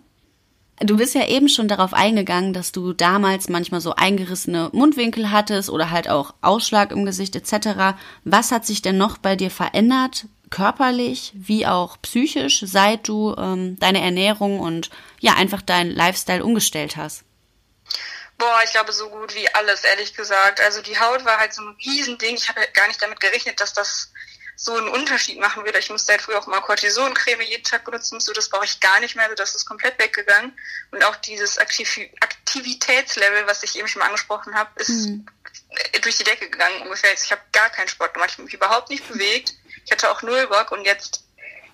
Du 0.79 0.97
bist 0.97 1.13
ja 1.13 1.27
eben 1.27 1.47
schon 1.47 1.67
darauf 1.67 1.93
eingegangen, 1.93 2.53
dass 2.53 2.71
du 2.71 2.93
damals 2.93 3.49
manchmal 3.49 3.81
so 3.81 3.93
eingerissene 3.93 4.69
Mundwinkel 4.71 5.31
hattest 5.31 5.69
oder 5.69 5.91
halt 5.91 6.09
auch 6.09 6.33
Ausschlag 6.41 6.91
im 6.91 7.05
Gesicht 7.05 7.35
etc. 7.35 7.97
Was 8.23 8.51
hat 8.51 8.65
sich 8.65 8.81
denn 8.81 8.97
noch 8.97 9.17
bei 9.19 9.35
dir 9.35 9.51
verändert, 9.51 10.25
körperlich 10.51 11.31
wie 11.33 11.65
auch 11.65 11.97
psychisch, 12.01 12.61
seit 12.63 13.07
du 13.07 13.35
ähm, 13.37 13.79
deine 13.79 14.01
Ernährung 14.01 14.59
und 14.59 14.91
ja 15.19 15.33
einfach 15.33 15.61
deinen 15.61 15.91
Lifestyle 15.91 16.43
umgestellt 16.43 16.97
hast? 16.97 17.23
Boah, 18.37 18.61
ich 18.63 18.71
glaube 18.71 18.91
so 18.91 19.09
gut 19.09 19.33
wie 19.35 19.47
alles, 19.53 19.83
ehrlich 19.83 20.13
gesagt. 20.13 20.61
Also 20.61 20.81
die 20.81 20.99
Haut 20.99 21.25
war 21.25 21.39
halt 21.39 21.53
so 21.53 21.61
ein 21.61 21.75
Riesending. 21.83 22.35
Ich 22.35 22.49
habe 22.49 22.61
gar 22.73 22.87
nicht 22.87 23.01
damit 23.01 23.19
gerechnet, 23.19 23.59
dass 23.59 23.73
das 23.73 24.11
so 24.55 24.75
einen 24.75 24.89
Unterschied 24.89 25.39
machen 25.39 25.65
würde. 25.65 25.79
Ich 25.79 25.89
musste 25.89 26.11
halt 26.11 26.21
früher 26.21 26.37
auch 26.37 26.45
mal 26.45 26.61
Cortisoncreme 26.61 27.41
jeden 27.41 27.63
Tag 27.63 27.83
benutzen, 27.83 28.19
so 28.19 28.31
das 28.31 28.49
brauche 28.49 28.65
ich 28.65 28.79
gar 28.79 28.99
nicht 28.99 29.15
mehr, 29.15 29.27
so 29.27 29.33
das 29.33 29.55
ist 29.55 29.65
komplett 29.65 29.97
weggegangen. 29.97 30.53
Und 30.91 31.03
auch 31.03 31.15
dieses 31.15 31.57
Aktiv 31.57 31.99
Aktivitätslevel, 32.19 33.47
was 33.47 33.63
ich 33.63 33.75
eben 33.77 33.87
schon 33.87 34.01
mal 34.01 34.05
angesprochen 34.05 34.53
habe, 34.53 34.69
ist 34.79 34.89
mhm. 34.89 35.25
durch 36.01 36.17
die 36.17 36.23
Decke 36.23 36.47
gegangen 36.49 36.81
ungefähr. 36.83 37.11
Ich 37.13 37.31
habe 37.31 37.41
gar 37.51 37.69
keinen 37.69 37.87
Sport 37.87 38.13
gemacht, 38.13 38.29
ich 38.31 38.37
habe 38.37 38.43
mich 38.43 38.53
überhaupt 38.53 38.89
nicht 38.91 39.07
bewegt. 39.07 39.55
Ich 39.85 39.91
hatte 39.91 40.09
auch 40.11 40.21
null 40.21 40.47
Bock 40.47 40.71
und 40.71 40.85
jetzt 40.85 41.23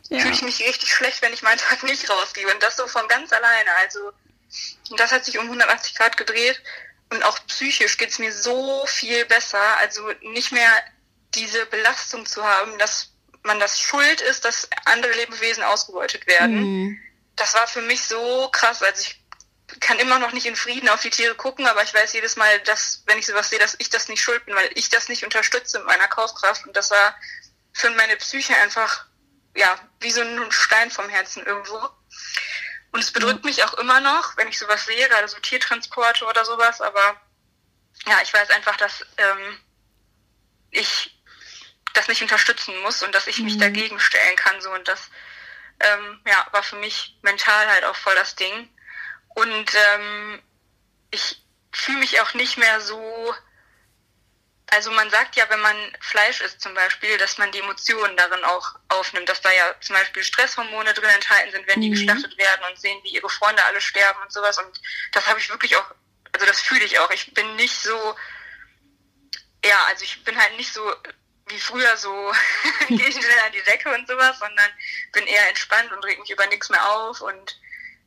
ja. 0.10 0.20
fühle 0.20 0.34
ich 0.34 0.42
mich 0.42 0.60
richtig 0.62 0.94
schlecht, 0.94 1.22
wenn 1.22 1.34
ich 1.34 1.42
meinen 1.42 1.58
Tag 1.58 1.84
nicht 1.84 2.10
rausgehe. 2.10 2.48
Und 2.52 2.62
das 2.64 2.78
so 2.78 2.88
von 2.88 3.08
ganz 3.08 3.32
alleine. 3.32 3.70
Also 3.82 4.12
das 4.98 5.12
hat 5.12 5.26
sich 5.26 5.38
um 5.38 5.46
180 5.46 5.96
Grad 5.96 6.18
gedreht. 6.18 6.62
Und 7.10 7.24
auch 7.24 7.40
psychisch 7.48 7.98
geht's 7.98 8.20
mir 8.20 8.34
so 8.34 8.86
viel 8.86 9.26
besser. 9.26 9.78
Also 9.78 10.10
nicht 10.22 10.52
mehr 10.52 10.72
diese 11.36 11.66
Belastung 11.68 12.26
zu 12.26 12.44
haben, 12.44 12.78
dass 12.78 13.12
man 13.44 13.60
das 13.60 13.80
schuld 13.80 14.22
ist, 14.22 14.46
dass 14.46 14.70
andere 14.86 15.14
Lebewesen 15.14 15.64
ausgebeutet 15.64 16.28
werden. 16.28 16.60
Mhm. 16.60 17.00
Das 17.36 17.54
war 17.54 17.68
für 17.68 17.82
mich 17.82 18.02
so 18.04 18.50
krass. 18.52 18.82
Also 18.82 19.02
ich 19.02 19.22
kann 19.80 20.00
immer 20.00 20.20
noch 20.20 20.32
nicht 20.32 20.46
in 20.46 20.56
Frieden 20.56 20.90
auf 20.90 21.02
die 21.02 21.10
Tiere 21.10 21.36
gucken, 21.36 21.68
aber 21.68 21.84
ich 21.84 21.94
weiß 21.94 22.14
jedes 22.14 22.36
Mal, 22.36 22.60
dass, 22.62 23.04
wenn 23.06 23.20
ich 23.20 23.26
sowas 23.26 23.50
sehe, 23.50 23.60
dass 23.60 23.76
ich 23.80 23.90
das 23.90 24.10
nicht 24.10 24.22
schuld 24.22 24.46
bin, 24.46 24.56
weil 24.56 24.70
ich 24.76 24.90
das 24.90 25.10
nicht 25.10 25.24
unterstütze 25.24 25.80
mit 25.80 25.88
meiner 25.88 26.08
Kaufkraft. 26.08 26.66
Und 26.66 26.76
das 26.76 26.90
war 26.92 27.16
für 27.78 27.92
meine 27.92 28.18
Psyche 28.18 28.56
einfach, 28.58 29.06
ja, 29.56 29.80
wie 30.00 30.12
so 30.12 30.22
ein 30.22 30.52
Stein 30.52 30.90
vom 30.90 31.08
Herzen 31.10 31.46
irgendwo. 31.46 31.78
Und 32.92 33.02
es 33.02 33.12
bedrückt 33.12 33.44
mhm. 33.44 33.50
mich 33.50 33.64
auch 33.64 33.76
immer 33.76 34.00
noch, 34.02 34.36
wenn 34.38 34.48
ich 34.48 34.58
sowas 34.58 34.86
sehe, 34.86 35.08
gerade 35.08 35.28
so 35.28 35.38
Tiertransporte 35.40 36.26
oder 36.26 36.44
sowas, 36.44 36.82
aber 36.82 37.22
ja, 38.08 38.20
ich 38.24 38.34
weiß 38.34 38.50
einfach, 38.50 38.78
dass 38.78 39.06
ähm, 39.18 39.60
ich 40.72 41.22
das 41.94 42.08
nicht 42.08 42.22
unterstützen 42.22 42.76
muss 42.82 43.04
und 43.04 43.14
dass 43.14 43.28
ich 43.28 43.40
mich 43.40 43.56
mhm. 43.56 43.60
dagegen 43.60 44.00
stellen 44.00 44.36
kann. 44.36 44.60
So 44.60 44.72
und 44.72 44.88
das 44.88 45.10
ähm, 45.80 46.20
ja, 46.26 46.48
war 46.52 46.64
für 46.64 46.78
mich 46.78 47.18
mental 47.22 47.68
halt 47.68 47.84
auch 47.86 47.96
voll 47.96 48.16
das 48.16 48.36
Ding. 48.36 48.70
Und 49.30 49.72
ähm, 49.94 50.42
ich 51.12 51.44
fühle 51.72 52.00
mich 52.00 52.20
auch 52.22 52.34
nicht 52.34 52.58
mehr 52.58 52.82
so. 52.82 53.36
Also 54.72 54.92
man 54.92 55.10
sagt 55.10 55.36
ja, 55.38 55.50
wenn 55.50 55.62
man 55.62 55.76
Fleisch 56.02 56.42
isst 56.42 56.60
zum 56.60 56.74
Beispiel, 56.74 57.18
dass 57.18 57.38
man 57.38 57.52
die 57.52 57.60
Emotionen 57.60 58.18
darin 58.18 58.44
auch 58.44 58.76
aufnimmt, 58.90 59.30
dass 59.30 59.42
da 59.42 59.52
ja 59.52 59.76
zum 59.80 59.96
Beispiel 59.96 60.24
Stresshormone 60.24 60.94
drin 60.94 61.10
enthalten 61.10 61.52
sind, 61.52 61.68
wenn 61.68 61.82
die 61.82 61.90
mhm. 61.90 61.94
geschlachtet 61.94 62.38
werden 62.38 62.66
und 62.70 62.80
sehen, 62.80 63.00
wie 63.04 63.16
ihre 63.16 63.30
Freunde 63.30 63.64
alle 63.64 63.80
sterben 63.80 64.22
und 64.22 64.32
sowas. 64.32 64.58
Und 64.58 64.82
das 65.14 65.26
habe 65.28 65.40
ich 65.40 65.50
wirklich 65.50 65.76
auch, 65.78 65.86
also 66.34 66.46
das 66.46 66.60
fühle 66.60 66.84
ich 66.84 67.00
auch. 67.00 67.10
Ich 67.12 67.34
bin 67.34 67.56
nicht 67.56 67.82
so, 67.82 68.16
ja, 69.64 69.86
also 69.86 70.04
ich 70.04 70.24
bin 70.26 70.38
halt 70.38 70.58
nicht 70.58 70.74
so 70.74 70.82
wie 71.50 71.60
früher 71.60 71.96
so 71.96 72.34
gehe 72.90 73.08
ich 73.08 73.16
schnell 73.16 73.40
an 73.46 73.54
die 73.54 73.64
Decke 73.64 73.94
und 73.94 74.06
sowas, 74.06 74.38
sondern 74.40 74.70
bin 75.14 75.26
eher 75.28 75.48
entspannt 75.48 75.92
und 75.94 76.04
reg 76.04 76.20
mich 76.20 76.30
über 76.30 76.46
nichts 76.48 76.70
mehr 76.70 76.86
auf 76.90 77.22
und 77.22 77.58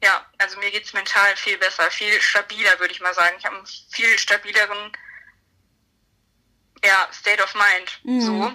ja, 0.02 0.26
also 0.38 0.58
mir 0.58 0.70
geht's 0.70 0.92
mental 0.92 1.36
viel 1.36 1.58
besser, 1.58 1.90
viel 1.90 2.20
stabiler, 2.20 2.78
würde 2.80 2.92
ich 2.92 3.00
mal 3.00 3.12
sagen. 3.12 3.36
Ich 3.38 3.44
habe 3.44 3.56
einen 3.56 3.66
viel 3.66 4.18
stabileren 4.18 4.92
ja, 6.84 7.08
State 7.12 7.42
of 7.42 7.54
Mind. 7.54 8.00
Mhm. 8.04 8.20
So. 8.20 8.52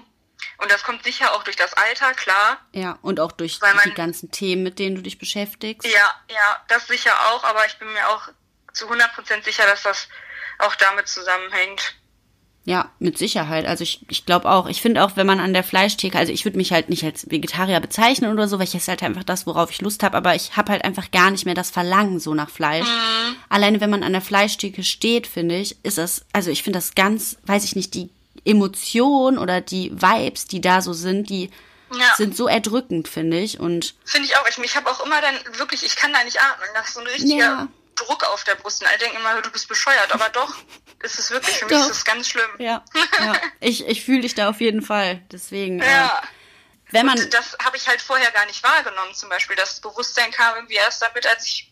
Und 0.57 0.71
das 0.71 0.83
kommt 0.83 1.03
sicher 1.03 1.33
auch 1.33 1.43
durch 1.43 1.55
das 1.55 1.73
Alter, 1.73 2.13
klar. 2.13 2.59
Ja, 2.71 2.97
und 3.01 3.19
auch 3.19 3.31
durch 3.31 3.59
man, 3.61 3.77
die 3.85 3.93
ganzen 3.93 4.31
Themen, 4.31 4.63
mit 4.63 4.79
denen 4.79 4.95
du 4.95 5.01
dich 5.01 5.17
beschäftigst. 5.17 5.85
Ja, 5.85 6.13
ja, 6.29 6.63
das 6.67 6.87
sicher 6.87 7.13
auch, 7.31 7.43
aber 7.43 7.65
ich 7.65 7.77
bin 7.77 7.91
mir 7.91 8.07
auch 8.09 8.29
zu 8.73 8.87
100% 8.89 9.43
sicher, 9.43 9.65
dass 9.65 9.83
das 9.83 10.07
auch 10.59 10.75
damit 10.75 11.07
zusammenhängt. 11.07 11.95
Ja, 12.67 12.91
mit 12.97 13.15
Sicherheit. 13.19 13.67
Also 13.67 13.83
ich, 13.83 14.01
ich 14.09 14.25
glaube 14.25 14.49
auch, 14.49 14.67
ich 14.67 14.81
finde 14.81 15.03
auch, 15.03 15.15
wenn 15.15 15.27
man 15.27 15.39
an 15.39 15.53
der 15.53 15.63
Fleischtheke, 15.63 16.17
also 16.17 16.33
ich 16.33 16.45
würde 16.45 16.57
mich 16.57 16.71
halt 16.71 16.89
nicht 16.89 17.03
als 17.03 17.29
Vegetarier 17.29 17.79
bezeichnen 17.79 18.31
oder 18.31 18.47
so, 18.47 18.57
weil 18.57 18.65
ich 18.65 18.73
esse 18.73 18.89
halt 18.89 19.03
einfach 19.03 19.23
das, 19.23 19.45
worauf 19.45 19.69
ich 19.69 19.81
Lust 19.81 20.01
habe, 20.01 20.17
aber 20.17 20.33
ich 20.33 20.57
habe 20.57 20.71
halt 20.71 20.83
einfach 20.83 21.11
gar 21.11 21.29
nicht 21.29 21.45
mehr 21.45 21.53
das 21.53 21.69
Verlangen 21.69 22.19
so 22.19 22.33
nach 22.33 22.49
Fleisch. 22.49 22.87
Mhm. 22.87 23.35
Alleine 23.49 23.81
wenn 23.81 23.91
man 23.91 24.01
an 24.01 24.13
der 24.13 24.21
Fleischtheke 24.21 24.83
steht, 24.83 25.27
finde 25.27 25.57
ich, 25.57 25.77
ist 25.85 25.99
das, 25.99 26.25
also 26.33 26.49
ich 26.49 26.63
finde 26.63 26.79
das 26.79 26.95
ganz, 26.95 27.37
weiß 27.43 27.65
ich 27.65 27.75
nicht, 27.75 27.93
die 27.93 28.09
Emotion 28.45 29.37
oder 29.37 29.61
die 29.61 29.91
Vibes, 29.91 30.45
die 30.45 30.61
da 30.61 30.81
so 30.81 30.93
sind, 30.93 31.29
die 31.29 31.49
ja. 31.91 32.15
sind 32.15 32.35
so 32.37 32.47
erdrückend, 32.47 33.07
finde 33.07 33.39
ich. 33.39 33.59
Und 33.59 33.95
finde 34.05 34.27
ich 34.27 34.37
auch. 34.37 34.47
Ich, 34.47 34.57
ich 34.57 34.75
habe 34.75 34.89
auch 34.89 35.03
immer 35.05 35.21
dann 35.21 35.35
wirklich, 35.57 35.83
ich 35.83 35.95
kann 35.95 36.13
da 36.13 36.23
nicht 36.23 36.39
atmen. 36.39 36.67
Das 36.73 36.87
ist 36.87 36.93
so 36.93 37.01
ein 37.01 37.07
richtiger 37.07 37.37
ja. 37.37 37.67
Druck 37.95 38.23
auf 38.25 38.43
der 38.43 38.55
Brust. 38.55 38.81
Und 38.81 38.87
alle 38.87 38.97
denken 38.97 39.17
immer, 39.17 39.41
du 39.41 39.51
bist 39.51 39.67
bescheuert, 39.67 40.11
aber 40.13 40.29
doch 40.29 40.53
ist 41.03 41.19
es 41.19 41.31
wirklich. 41.31 41.57
Für 41.57 41.65
mich 41.65 41.77
ist 41.77 41.89
es 41.89 42.05
ganz 42.05 42.29
schlimm. 42.29 42.49
Ja, 42.59 42.83
ja. 43.19 43.33
ich, 43.59 43.85
ich 43.87 44.03
fühle 44.03 44.21
dich 44.21 44.35
da 44.35 44.49
auf 44.49 44.61
jeden 44.61 44.81
Fall. 44.81 45.21
Deswegen. 45.31 45.79
Ja. 45.79 46.19
Äh, 46.23 46.27
wenn 46.91 47.05
man 47.07 47.19
und 47.19 47.33
das 47.33 47.57
habe 47.63 47.77
ich 47.77 47.87
halt 47.87 48.01
vorher 48.01 48.31
gar 48.31 48.45
nicht 48.45 48.63
wahrgenommen, 48.63 49.13
zum 49.13 49.29
Beispiel. 49.29 49.55
Das 49.55 49.79
Bewusstsein 49.79 50.31
kam 50.31 50.55
irgendwie 50.55 50.75
erst 50.75 51.01
damit, 51.01 51.25
als 51.25 51.45
ich 51.45 51.71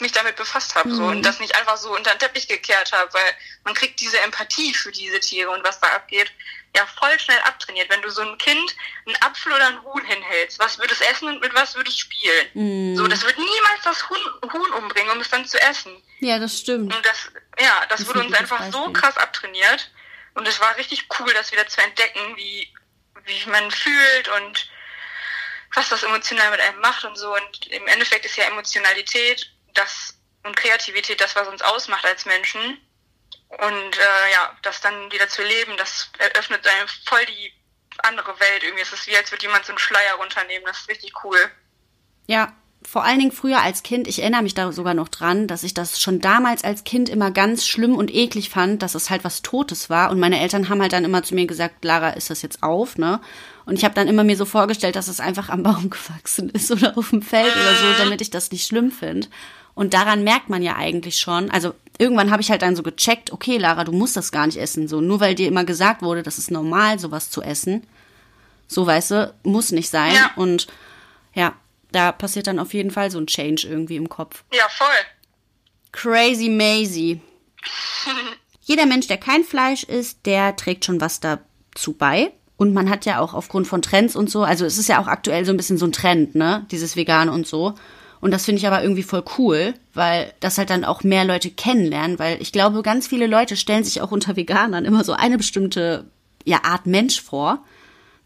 mich 0.00 0.12
damit 0.12 0.36
befasst 0.36 0.74
habe 0.74 0.88
mhm. 0.90 0.94
so, 0.94 1.04
und 1.04 1.22
das 1.22 1.40
nicht 1.40 1.56
einfach 1.56 1.76
so 1.76 1.94
unter 1.94 2.14
den 2.14 2.18
Teppich 2.20 2.46
gekehrt 2.46 2.92
habe, 2.92 3.12
weil 3.12 3.34
man 3.64 3.74
kriegt 3.74 4.00
diese 4.00 4.20
Empathie 4.20 4.72
für 4.72 4.92
diese 4.92 5.18
Tiere 5.20 5.50
und 5.50 5.64
was 5.64 5.80
da 5.80 5.88
abgeht, 5.88 6.32
ja 6.76 6.86
voll 6.86 7.18
schnell 7.18 7.38
abtrainiert. 7.44 7.90
Wenn 7.90 8.02
du 8.02 8.10
so 8.10 8.22
ein 8.22 8.38
Kind 8.38 8.76
einen 9.06 9.16
Apfel 9.22 9.52
oder 9.52 9.66
einen 9.66 9.82
Huhn 9.82 10.04
hinhältst, 10.04 10.58
was 10.58 10.78
wird 10.78 10.92
es 10.92 11.00
essen 11.00 11.28
und 11.28 11.40
mit 11.40 11.54
was 11.54 11.74
wird 11.74 11.88
es 11.88 11.98
spielen? 11.98 12.48
Mhm. 12.54 12.96
So, 12.96 13.06
das 13.06 13.24
wird 13.24 13.38
niemals 13.38 13.82
das 13.84 14.08
Huhn, 14.08 14.52
Huhn 14.52 14.72
umbringen, 14.74 15.10
um 15.10 15.20
es 15.20 15.30
dann 15.30 15.46
zu 15.46 15.60
essen. 15.62 16.02
Ja, 16.20 16.38
das 16.38 16.58
stimmt. 16.58 16.94
Und 16.94 17.04
das, 17.04 17.30
ja, 17.58 17.84
das, 17.88 18.00
das 18.00 18.08
wurde 18.08 18.20
uns 18.20 18.34
einfach 18.34 18.58
Beispiel. 18.58 18.72
so 18.72 18.92
krass 18.92 19.16
abtrainiert. 19.16 19.90
Und 20.34 20.46
es 20.46 20.60
war 20.60 20.76
richtig 20.76 21.06
cool, 21.18 21.32
das 21.34 21.50
wieder 21.50 21.66
zu 21.66 21.80
entdecken, 21.80 22.36
wie, 22.36 22.72
wie 23.24 23.50
man 23.50 23.70
fühlt 23.70 24.28
und 24.36 24.70
was 25.74 25.88
das 25.88 26.02
emotional 26.02 26.50
mit 26.52 26.60
einem 26.60 26.80
macht 26.80 27.04
und 27.04 27.16
so. 27.16 27.34
Und 27.34 27.66
im 27.68 27.86
Endeffekt 27.88 28.24
ist 28.24 28.36
ja 28.36 28.44
Emotionalität 28.44 29.50
das 29.78 30.14
und 30.44 30.56
Kreativität 30.56 31.20
das, 31.20 31.36
was 31.36 31.48
uns 31.48 31.62
ausmacht 31.62 32.04
als 32.04 32.24
Menschen. 32.26 32.60
Und 33.48 33.96
äh, 33.96 34.32
ja, 34.32 34.56
das 34.62 34.80
dann 34.80 35.10
wieder 35.10 35.28
zu 35.28 35.42
leben, 35.42 35.76
das 35.78 36.10
eröffnet 36.18 36.66
einem 36.66 36.88
voll 37.06 37.24
die 37.26 37.52
andere 37.98 38.38
Welt 38.38 38.62
irgendwie. 38.62 38.82
Es 38.82 38.92
ist 38.92 39.06
wie, 39.06 39.16
als 39.16 39.30
würde 39.30 39.46
jemand 39.46 39.64
so 39.64 39.72
einen 39.72 39.78
Schleier 39.78 40.14
runternehmen. 40.18 40.64
Das 40.66 40.80
ist 40.80 40.88
richtig 40.88 41.12
cool. 41.24 41.38
Ja, 42.26 42.52
vor 42.82 43.04
allen 43.04 43.18
Dingen 43.18 43.32
früher 43.32 43.60
als 43.60 43.82
Kind, 43.82 44.06
ich 44.06 44.20
erinnere 44.20 44.42
mich 44.42 44.54
da 44.54 44.70
sogar 44.70 44.94
noch 44.94 45.08
dran, 45.08 45.48
dass 45.48 45.62
ich 45.62 45.74
das 45.74 46.00
schon 46.00 46.20
damals 46.20 46.62
als 46.62 46.84
Kind 46.84 47.08
immer 47.08 47.30
ganz 47.30 47.66
schlimm 47.66 47.96
und 47.96 48.14
eklig 48.14 48.50
fand, 48.50 48.82
dass 48.82 48.94
es 48.94 49.10
halt 49.10 49.24
was 49.24 49.42
Totes 49.42 49.90
war. 49.90 50.10
Und 50.10 50.20
meine 50.20 50.40
Eltern 50.40 50.68
haben 50.68 50.80
halt 50.80 50.92
dann 50.92 51.04
immer 51.04 51.22
zu 51.22 51.34
mir 51.34 51.46
gesagt, 51.46 51.84
Lara, 51.84 52.10
ist 52.10 52.30
das 52.30 52.42
jetzt 52.42 52.62
auf, 52.62 52.96
ne? 52.96 53.20
Und 53.66 53.76
ich 53.76 53.84
habe 53.84 53.94
dann 53.94 54.08
immer 54.08 54.24
mir 54.24 54.36
so 54.36 54.46
vorgestellt, 54.46 54.96
dass 54.96 55.08
es 55.08 55.20
einfach 55.20 55.48
am 55.48 55.62
Baum 55.62 55.90
gewachsen 55.90 56.50
ist 56.50 56.70
oder 56.70 56.96
auf 56.96 57.10
dem 57.10 57.22
Feld 57.22 57.54
oder 57.54 57.74
so, 57.74 57.98
damit 57.98 58.20
ich 58.20 58.30
das 58.30 58.50
nicht 58.50 58.66
schlimm 58.66 58.90
finde. 58.90 59.28
Und 59.78 59.94
daran 59.94 60.24
merkt 60.24 60.48
man 60.48 60.60
ja 60.60 60.74
eigentlich 60.74 61.20
schon, 61.20 61.52
also 61.52 61.72
irgendwann 61.98 62.32
habe 62.32 62.42
ich 62.42 62.50
halt 62.50 62.62
dann 62.62 62.74
so 62.74 62.82
gecheckt, 62.82 63.32
okay, 63.32 63.58
Lara, 63.58 63.84
du 63.84 63.92
musst 63.92 64.16
das 64.16 64.32
gar 64.32 64.44
nicht 64.44 64.58
essen, 64.58 64.88
so 64.88 65.00
nur 65.00 65.20
weil 65.20 65.36
dir 65.36 65.46
immer 65.46 65.62
gesagt 65.62 66.02
wurde, 66.02 66.24
das 66.24 66.36
ist 66.36 66.50
normal, 66.50 66.98
sowas 66.98 67.30
zu 67.30 67.42
essen. 67.42 67.86
So, 68.66 68.84
weißt 68.84 69.12
du, 69.12 69.34
muss 69.44 69.70
nicht 69.70 69.88
sein. 69.88 70.16
Ja. 70.16 70.32
Und 70.34 70.66
ja, 71.32 71.54
da 71.92 72.10
passiert 72.10 72.48
dann 72.48 72.58
auf 72.58 72.74
jeden 72.74 72.90
Fall 72.90 73.12
so 73.12 73.18
ein 73.20 73.28
Change 73.28 73.68
irgendwie 73.68 73.94
im 73.94 74.08
Kopf. 74.08 74.42
Ja, 74.52 74.66
voll. 74.68 74.88
Crazy 75.92 76.48
Maisie. 76.48 77.20
Jeder 78.62 78.84
Mensch, 78.84 79.06
der 79.06 79.18
kein 79.18 79.44
Fleisch 79.44 79.84
isst, 79.84 80.26
der 80.26 80.56
trägt 80.56 80.86
schon 80.86 81.00
was 81.00 81.20
dazu 81.20 81.92
bei. 81.92 82.32
Und 82.56 82.74
man 82.74 82.90
hat 82.90 83.06
ja 83.06 83.20
auch 83.20 83.32
aufgrund 83.32 83.68
von 83.68 83.80
Trends 83.80 84.16
und 84.16 84.28
so, 84.28 84.42
also 84.42 84.64
es 84.64 84.76
ist 84.76 84.88
ja 84.88 85.00
auch 85.00 85.06
aktuell 85.06 85.44
so 85.44 85.52
ein 85.52 85.56
bisschen 85.56 85.78
so 85.78 85.86
ein 85.86 85.92
Trend, 85.92 86.34
ne? 86.34 86.66
Dieses 86.72 86.96
Vegan 86.96 87.28
und 87.28 87.46
so. 87.46 87.76
Und 88.20 88.32
das 88.32 88.44
finde 88.44 88.58
ich 88.58 88.66
aber 88.66 88.82
irgendwie 88.82 89.02
voll 89.02 89.24
cool, 89.38 89.74
weil 89.94 90.32
das 90.40 90.58
halt 90.58 90.70
dann 90.70 90.84
auch 90.84 91.04
mehr 91.04 91.24
Leute 91.24 91.50
kennenlernen, 91.50 92.18
weil 92.18 92.40
ich 92.42 92.52
glaube, 92.52 92.82
ganz 92.82 93.06
viele 93.06 93.26
Leute 93.26 93.56
stellen 93.56 93.84
sich 93.84 94.00
auch 94.00 94.10
unter 94.10 94.36
Veganern 94.36 94.84
immer 94.84 95.04
so 95.04 95.12
eine 95.12 95.38
bestimmte 95.38 96.06
ja, 96.44 96.64
Art 96.64 96.86
Mensch 96.86 97.22
vor 97.22 97.62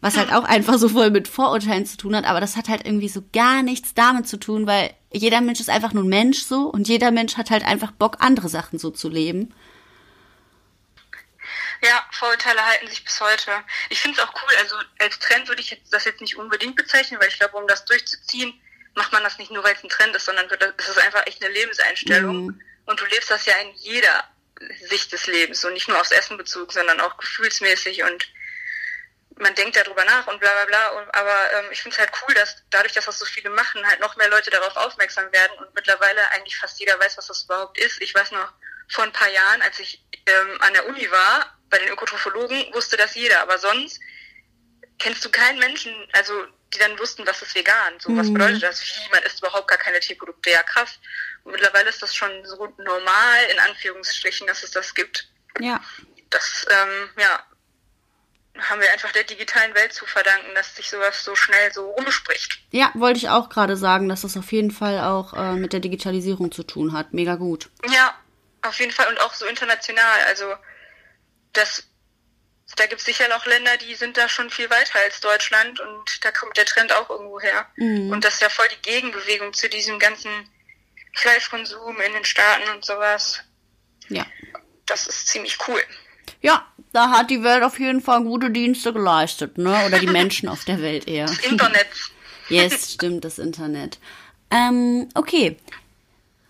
was 0.03 0.17
halt 0.17 0.33
auch 0.33 0.43
einfach 0.43 0.77
so 0.77 0.89
voll 0.89 1.11
mit 1.11 1.29
Vorurteilen 1.29 1.85
zu 1.85 1.95
tun 1.95 2.13
hat, 2.13 2.25
aber 2.25 2.41
das 2.41 2.57
hat 2.57 2.67
halt 2.67 2.85
irgendwie 2.85 3.07
so 3.07 3.23
gar 3.31 3.63
nichts 3.63 3.93
damit 3.93 4.27
zu 4.27 4.35
tun, 4.35 4.67
weil 4.67 4.93
jeder 5.13 5.39
Mensch 5.39 5.61
ist 5.61 5.69
einfach 5.69 5.93
nur 5.93 6.03
ein 6.03 6.09
Mensch 6.09 6.39
so 6.39 6.65
und 6.65 6.89
jeder 6.89 7.09
Mensch 7.11 7.37
hat 7.37 7.49
halt 7.49 7.63
einfach 7.63 7.91
Bock, 7.91 8.17
andere 8.19 8.49
Sachen 8.49 8.79
so 8.79 8.91
zu 8.91 9.07
leben. 9.07 9.53
Ja, 11.81 12.05
Vorurteile 12.11 12.65
halten 12.65 12.87
sich 12.89 13.05
bis 13.05 13.21
heute. 13.21 13.51
Ich 13.89 14.01
finde 14.01 14.19
es 14.19 14.27
auch 14.27 14.33
cool, 14.33 14.57
also 14.59 14.75
als 14.99 15.19
Trend 15.19 15.47
würde 15.47 15.61
ich 15.61 15.81
das 15.89 16.03
jetzt 16.03 16.19
nicht 16.19 16.35
unbedingt 16.35 16.75
bezeichnen, 16.75 17.21
weil 17.21 17.29
ich 17.29 17.39
glaube, 17.39 17.55
um 17.55 17.67
das 17.67 17.85
durchzuziehen, 17.85 18.53
macht 18.95 19.11
man 19.11 19.23
das 19.23 19.37
nicht 19.37 19.51
nur, 19.51 19.63
weil 19.63 19.75
es 19.75 19.83
ein 19.83 19.89
Trend 19.89 20.15
ist, 20.15 20.25
sondern 20.25 20.47
es 20.77 20.87
ist 20.87 20.99
einfach 20.99 21.25
echt 21.25 21.43
eine 21.43 21.53
Lebenseinstellung. 21.53 22.45
Mhm. 22.47 22.61
Und 22.85 22.99
du 22.99 23.05
lebst 23.05 23.31
das 23.31 23.45
ja 23.45 23.55
in 23.57 23.71
jeder 23.75 24.23
Sicht 24.87 25.11
des 25.11 25.27
Lebens 25.27 25.63
und 25.65 25.73
nicht 25.73 25.87
nur 25.87 25.99
aufs 25.99 26.11
Essen 26.11 26.37
Bezug, 26.37 26.71
sondern 26.71 26.99
auch 26.99 27.17
gefühlsmäßig 27.17 28.03
und 28.03 28.27
man 29.37 29.55
denkt 29.55 29.75
darüber 29.75 30.05
nach 30.05 30.27
und 30.27 30.39
bla 30.39 30.49
bla 30.49 30.65
bla. 30.65 31.07
aber 31.11 31.53
ähm, 31.53 31.65
ich 31.71 31.81
finde 31.81 31.95
es 31.95 31.99
halt 31.99 32.11
cool, 32.21 32.33
dass 32.35 32.57
dadurch, 32.69 32.93
dass 32.93 33.05
das 33.05 33.17
so 33.17 33.25
viele 33.25 33.49
machen, 33.49 33.85
halt 33.87 33.99
noch 33.99 34.15
mehr 34.15 34.29
Leute 34.29 34.51
darauf 34.51 34.75
aufmerksam 34.75 35.31
werden 35.31 35.57
und 35.57 35.73
mittlerweile 35.73 36.29
eigentlich 36.31 36.57
fast 36.57 36.79
jeder 36.79 36.99
weiß, 36.99 37.17
was 37.17 37.27
das 37.27 37.43
überhaupt 37.43 37.79
ist. 37.79 38.01
Ich 38.01 38.13
weiß 38.13 38.31
noch, 38.31 38.53
vor 38.89 39.03
ein 39.03 39.11
paar 39.11 39.29
Jahren, 39.29 39.61
als 39.63 39.79
ich 39.79 40.05
ähm, 40.27 40.61
an 40.61 40.73
der 40.73 40.87
Uni 40.87 41.09
war, 41.09 41.57
bei 41.69 41.79
den 41.79 41.89
Ökotrophologen, 41.89 42.73
wusste 42.73 42.97
das 42.97 43.15
jeder, 43.15 43.41
aber 43.41 43.57
sonst 43.57 43.99
kennst 45.03 45.23
du 45.25 45.29
keinen 45.29 45.59
Menschen, 45.59 45.93
also 46.13 46.33
die 46.73 46.79
dann 46.79 46.97
wussten, 46.97 47.27
was 47.27 47.41
ist 47.41 47.55
vegan, 47.55 47.99
so 47.99 48.15
was 48.15 48.27
mhm. 48.27 48.33
bedeutet 48.33 48.63
das, 48.63 48.81
wie 48.81 49.11
man 49.11 49.21
isst 49.23 49.39
überhaupt 49.39 49.67
gar 49.67 49.77
keine 49.77 49.99
Tierprodukte, 49.99 50.49
ja 50.49 50.63
krass. 50.63 50.97
Und 51.43 51.51
mittlerweile 51.51 51.89
ist 51.89 52.01
das 52.01 52.15
schon 52.15 52.31
so 52.45 52.73
normal, 52.77 53.39
in 53.51 53.59
Anführungsstrichen, 53.59 54.47
dass 54.47 54.63
es 54.63 54.71
das 54.71 54.95
gibt. 54.95 55.27
Ja. 55.59 55.81
Das, 56.29 56.65
ähm, 56.69 57.09
ja, 57.19 57.45
haben 58.69 58.81
wir 58.81 58.91
einfach 58.91 59.11
der 59.11 59.25
digitalen 59.25 59.75
Welt 59.75 59.93
zu 59.93 60.05
verdanken, 60.05 60.55
dass 60.55 60.75
sich 60.75 60.89
sowas 60.89 61.23
so 61.23 61.35
schnell 61.35 61.73
so 61.73 61.89
rumspricht. 61.91 62.59
Ja, 62.71 62.91
wollte 62.93 63.17
ich 63.17 63.29
auch 63.29 63.49
gerade 63.49 63.75
sagen, 63.75 64.07
dass 64.07 64.21
das 64.21 64.37
auf 64.37 64.51
jeden 64.51 64.71
Fall 64.71 65.01
auch 65.01 65.33
äh, 65.33 65.53
mit 65.53 65.73
der 65.73 65.79
Digitalisierung 65.81 66.51
zu 66.51 66.63
tun 66.63 66.93
hat. 66.93 67.13
Mega 67.13 67.35
gut. 67.35 67.69
Ja, 67.89 68.15
auf 68.61 68.79
jeden 68.79 68.91
Fall 68.91 69.07
und 69.09 69.19
auch 69.19 69.33
so 69.33 69.45
international. 69.45 70.21
Also 70.27 70.45
das, 71.51 71.83
da 72.75 72.85
gibt 72.87 73.01
es 73.01 73.05
sicher 73.05 73.27
noch 73.27 73.45
Länder, 73.45 73.77
die 73.77 73.95
sind 73.95 74.17
da 74.17 74.27
schon 74.27 74.49
viel 74.49 74.69
weiter 74.69 74.99
als 75.03 75.21
Deutschland 75.21 75.79
und 75.79 76.25
da 76.25 76.31
kommt 76.31 76.57
der 76.57 76.65
Trend 76.65 76.91
auch 76.93 77.09
irgendwo 77.09 77.39
her. 77.39 77.67
Mhm. 77.75 78.11
Und 78.11 78.23
das 78.23 78.35
ist 78.35 78.41
ja 78.41 78.49
voll 78.49 78.67
die 78.69 78.89
Gegenbewegung 78.89 79.53
zu 79.53 79.69
diesem 79.69 79.99
ganzen 79.99 80.31
Fleischkonsum 81.13 81.99
in 82.01 82.13
den 82.13 82.25
Staaten 82.25 82.69
und 82.73 82.83
sowas. 82.83 83.41
Ja. 84.09 84.25
Das 84.85 85.07
ist 85.07 85.27
ziemlich 85.27 85.57
cool. 85.67 85.81
Ja, 86.41 86.67
da 86.91 87.09
hat 87.09 87.29
die 87.29 87.43
Welt 87.43 87.63
auf 87.63 87.79
jeden 87.79 88.01
Fall 88.01 88.23
gute 88.23 88.51
Dienste 88.51 88.91
geleistet, 88.91 89.57
ne? 89.57 89.85
Oder 89.85 89.99
die 89.99 90.07
Menschen 90.07 90.49
auf 90.49 90.65
der 90.65 90.81
Welt 90.81 91.07
eher. 91.07 91.25
Das 91.25 91.37
Internet. 91.45 91.87
yes, 92.49 92.93
stimmt, 92.93 93.23
das 93.23 93.39
Internet. 93.39 93.99
Ähm, 94.51 95.09
okay. 95.15 95.57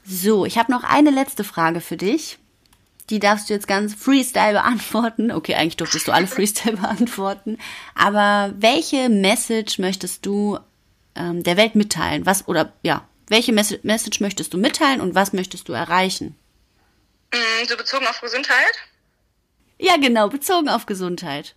So, 0.05 0.45
ich 0.45 0.57
habe 0.57 0.71
noch 0.71 0.83
eine 0.83 1.11
letzte 1.11 1.43
Frage 1.43 1.79
für 1.79 1.95
dich. 1.95 2.37
Die 3.13 3.19
darfst 3.19 3.47
du 3.47 3.53
jetzt 3.53 3.67
ganz 3.67 3.93
Freestyle 3.93 4.53
beantworten. 4.53 5.31
Okay, 5.31 5.53
eigentlich 5.53 5.77
durftest 5.77 6.07
du 6.07 6.11
alle 6.11 6.25
Freestyle 6.25 6.77
beantworten. 6.81 7.59
Aber 7.93 8.51
welche 8.57 9.07
Message 9.07 9.77
möchtest 9.77 10.25
du 10.25 10.57
ähm, 11.13 11.43
der 11.43 11.55
Welt 11.55 11.75
mitteilen? 11.75 12.25
Was 12.25 12.47
oder 12.47 12.73
ja, 12.81 13.07
welche 13.27 13.53
Mess 13.53 13.77
Message 13.83 14.19
möchtest 14.19 14.51
du 14.51 14.57
mitteilen 14.57 14.99
und 14.99 15.13
was 15.13 15.31
möchtest 15.31 15.69
du 15.69 15.73
erreichen? 15.73 16.35
Mm, 17.31 17.67
so 17.67 17.77
bezogen 17.77 18.07
auf 18.07 18.19
Gesundheit? 18.19 18.73
Ja, 19.77 19.97
genau, 19.97 20.27
bezogen 20.27 20.69
auf 20.69 20.87
Gesundheit. 20.87 21.53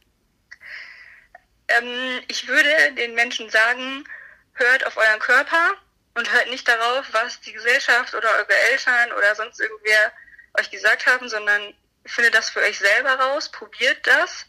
Ähm, 1.69 2.21
ich 2.29 2.47
würde 2.49 2.69
den 2.99 3.15
Menschen 3.15 3.49
sagen, 3.49 4.05
hört 4.53 4.87
auf 4.87 4.99
euren 4.99 5.21
Körper 5.21 5.71
und 6.17 6.31
hört 6.35 6.51
nicht 6.51 6.69
darauf, 6.69 7.07
was 7.13 7.41
die 7.41 7.55
Gesellschaft 7.55 8.15
oder 8.15 8.29
eure 8.29 8.59
Eltern 8.73 9.11
oder 9.17 9.35
sonst 9.35 9.59
irgendwer 9.59 10.13
euch 10.59 10.71
gesagt 10.71 11.07
haben, 11.07 11.29
sondern 11.29 11.75
findet 12.05 12.35
das 12.35 12.51
für 12.51 12.61
euch 12.61 12.79
selber 12.79 13.15
raus, 13.15 13.51
probiert 13.51 14.07
das 14.07 14.47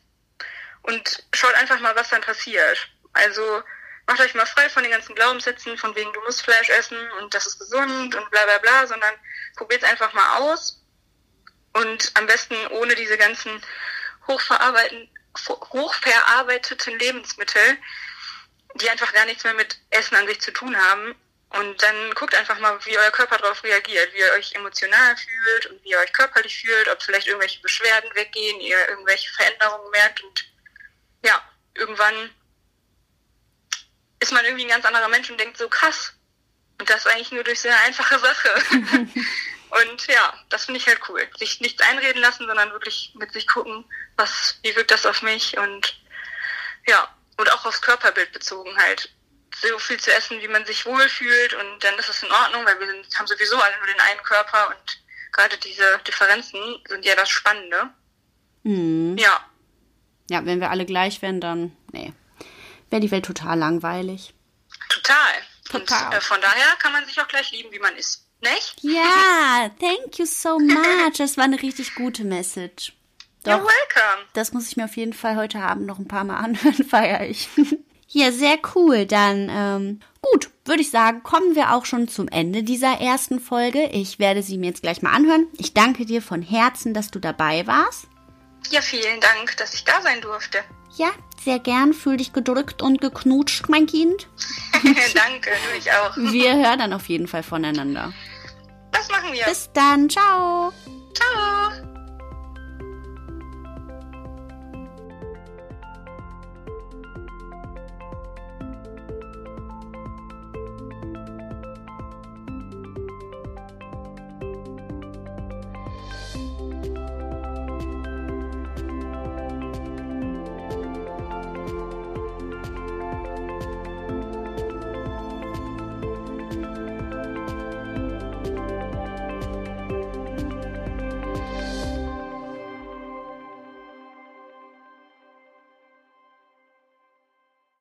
und 0.84 1.24
schaut 1.34 1.56
einfach 1.56 1.80
mal, 1.80 1.96
was 1.96 2.10
dann 2.10 2.22
passiert. 2.22 2.90
Also 3.14 3.64
macht 4.06 4.22
euch 4.22 4.36
mal 4.36 4.46
frei 4.46 4.70
von 4.70 4.84
den 4.84 4.92
ganzen 4.92 5.16
Glaubenssätzen, 5.16 5.76
von 5.78 5.96
wegen 5.96 6.14
du 6.14 6.22
musst 6.22 6.44
Fleisch 6.44 6.70
essen 6.70 6.98
und 7.20 7.34
das 7.34 7.48
ist 7.48 7.60
gesund 7.60 8.16
und 8.16 8.32
bla 8.32 8.46
bla 8.46 8.58
bla, 8.60 8.88
sondern 8.88 9.14
probiert 9.56 9.84
es 9.84 9.90
einfach 9.90 10.14
mal 10.14 10.38
aus 10.38 10.82
und 11.74 12.12
am 12.16 12.26
besten 12.26 12.56
ohne 12.68 12.96
diese 12.96 13.18
ganzen 13.18 13.62
hochverarbeiteten 14.28 17.00
Lebensmittel, 17.00 17.78
die 18.76 18.90
einfach 18.90 19.12
gar 19.14 19.26
nichts 19.26 19.44
mehr 19.44 19.54
mit 19.54 19.78
Essen 19.90 20.16
an 20.16 20.28
sich 20.28 20.40
zu 20.42 20.52
tun 20.52 20.78
haben. 20.78 21.16
Und 21.50 21.82
dann 21.82 22.14
guckt 22.14 22.36
einfach 22.36 22.60
mal, 22.60 22.78
wie 22.86 22.98
euer 22.98 23.12
Körper 23.12 23.38
darauf 23.38 23.64
reagiert, 23.64 24.14
wie 24.14 24.20
ihr 24.20 24.34
euch 24.34 24.54
emotional 24.54 25.16
fühlt 25.16 25.68
und 25.68 25.84
wie 25.84 25.90
ihr 25.90 26.00
euch 26.00 26.12
körperlich 26.12 26.60
fühlt, 26.60 26.90
ob 26.90 27.02
vielleicht 27.02 27.28
irgendwelche 27.28 27.62
Beschwerden 27.62 28.14
weggehen, 28.16 28.60
ihr 28.60 28.90
irgendwelche 28.90 29.32
Veränderungen 29.32 29.90
merkt 29.92 30.22
und 30.24 30.46
ja, 31.24 31.42
irgendwann 31.74 32.30
ist 34.20 34.34
man 34.34 34.44
irgendwie 34.46 34.66
ein 34.66 34.70
ganz 34.70 34.86
anderer 34.86 35.08
Mensch 35.08 35.30
und 35.30 35.40
denkt 35.40 35.58
so 35.58 35.70
krass. 35.70 36.14
Und 36.80 36.90
das 36.90 37.08
eigentlich 37.08 37.32
nur 37.32 37.44
durch 37.44 37.62
so 37.62 37.70
eine 37.70 37.80
einfache 37.80 38.20
Sache. 38.20 38.50
und 38.82 40.08
ja, 40.08 40.46
das 40.50 40.66
finde 40.66 40.80
ich 40.80 40.88
halt 40.88 41.00
cool. 41.10 41.28
Sich 41.38 41.62
nichts 41.62 41.82
einreden 41.82 42.22
lassen, 42.22 42.46
sondern 42.46 42.72
wirklich 42.72 43.14
mit 43.16 43.32
sich 43.32 43.48
gucken, 43.48 43.86
was, 44.16 44.60
wie 44.64 44.76
wirkt 44.76 44.92
das 44.92 45.06
auf 45.06 45.22
mich 45.22 45.58
und 45.58 46.00
ja, 46.88 47.14
und 47.38 47.52
auch 47.52 47.66
aufs 47.66 47.82
Körperbild 47.82 48.32
bezogen 48.32 48.76
halt. 48.78 49.10
So 49.62 49.80
viel 49.80 49.98
zu 50.00 50.14
essen, 50.14 50.40
wie 50.42 50.48
man 50.48 50.66
sich 50.66 50.86
wohlfühlt 50.86 51.54
und 51.54 51.84
dann 51.84 51.96
ist 51.98 52.10
es 52.10 52.22
in 52.24 52.32
Ordnung, 52.32 52.66
weil 52.66 52.80
wir 52.80 52.88
sind, 52.88 53.08
haben 53.18 53.28
sowieso 53.28 53.56
alle 53.58 53.78
nur 53.78 53.88
den 53.88 54.00
einen 54.00 54.22
Körper 54.24 54.70
und 54.70 55.02
gerade 55.32 55.58
diese 55.58 56.00
Differenzen 56.08 56.60
sind 56.88 57.06
ja 57.06 57.16
das 57.16 57.30
Spannende. 57.30 57.90
Mhm. 58.64 59.18
Ja, 59.18 59.40
Ja, 60.30 60.46
wenn 60.46 60.60
wir 60.60 60.70
alle 60.70 60.86
gleich 60.86 61.22
wären, 61.22 61.40
dann, 61.42 61.76
nee, 61.92 62.14
wäre 62.90 63.02
die 63.02 63.12
Welt 63.12 63.26
total 63.26 63.58
langweilig. 63.58 64.34
total. 64.90 65.18
Total. 65.70 66.06
Und 66.08 66.14
äh, 66.14 66.22
von 66.22 66.40
daher 66.40 66.72
kann 66.80 66.94
man 66.94 67.06
sich 67.06 67.20
auch 67.20 67.28
gleich 67.28 67.52
lieben, 67.52 67.72
wie 67.74 67.80
man 67.80 67.96
ist. 67.98 68.26
Nicht? 68.42 68.76
Ja, 68.82 69.70
thank 69.80 70.18
you 70.20 70.26
so 70.26 70.60
much. 70.60 71.18
Das 71.18 71.36
war 71.38 71.44
eine 71.46 71.62
richtig 71.62 71.96
gute 71.96 72.24
Message. 72.24 72.94
You're 73.46 73.58
Doch, 73.58 73.66
welcome. 73.66 74.26
das 74.34 74.54
muss 74.54 74.70
ich 74.70 74.78
mir 74.78 74.86
auf 74.86 74.96
jeden 74.96 75.14
Fall 75.14 75.36
heute 75.36 75.60
Abend 75.60 75.86
noch 75.88 76.00
ein 76.00 76.08
paar 76.08 76.24
Mal 76.24 76.38
anhören, 76.44 76.84
feiere 76.88 77.26
ich. 77.28 77.50
Ja, 78.10 78.32
sehr 78.32 78.58
cool. 78.76 79.06
Dann, 79.06 79.50
ähm, 79.52 80.00
gut, 80.22 80.50
würde 80.66 80.82
ich 80.82 80.92
sagen, 80.92 81.24
kommen 81.24 81.56
wir 81.56 81.74
auch 81.74 81.86
schon 81.86 82.08
zum 82.08 82.28
Ende 82.28 82.64
dieser 82.64 83.00
ersten 83.00 83.40
Folge. 83.40 83.90
Ich 83.92 84.20
werde 84.20 84.44
sie 84.44 84.58
mir 84.58 84.68
jetzt 84.68 84.82
gleich 84.82 85.02
mal 85.02 85.14
anhören. 85.14 85.48
Ich 85.58 85.74
danke 85.74 86.06
dir 86.06 86.22
von 86.22 86.42
Herzen, 86.42 86.94
dass 86.94 87.12
du 87.12 87.20
dabei 87.20 87.68
warst. 87.68 88.08
Ja, 88.70 88.82
vielen 88.82 89.20
Dank, 89.22 89.56
dass 89.58 89.74
ich 89.74 89.84
da 89.84 90.02
sein 90.02 90.22
durfte. 90.22 90.60
Ja, 90.96 91.12
sehr 91.44 91.60
gern. 91.60 91.94
Fühl 91.94 92.18
dich 92.18 92.34
gedrückt 92.34 92.82
und 92.82 93.00
geknutscht, 93.00 93.70
mein 93.70 93.86
Kind. 93.86 94.28
Danke, 94.74 95.52
du 95.52 95.78
ich 95.78 95.92
auch. 95.92 96.18
Wir 96.18 96.56
hören 96.56 96.80
dann 96.80 96.94
auf 96.94 97.08
jeden 97.08 97.28
Fall 97.28 97.44
voneinander. 97.44 98.14
Das 98.92 99.10
machen 99.10 99.32
wir. 99.32 99.46
Bis 99.46 99.70
dann. 99.74 100.10
Ciao. 100.10 100.74
Ciao. 101.14 101.97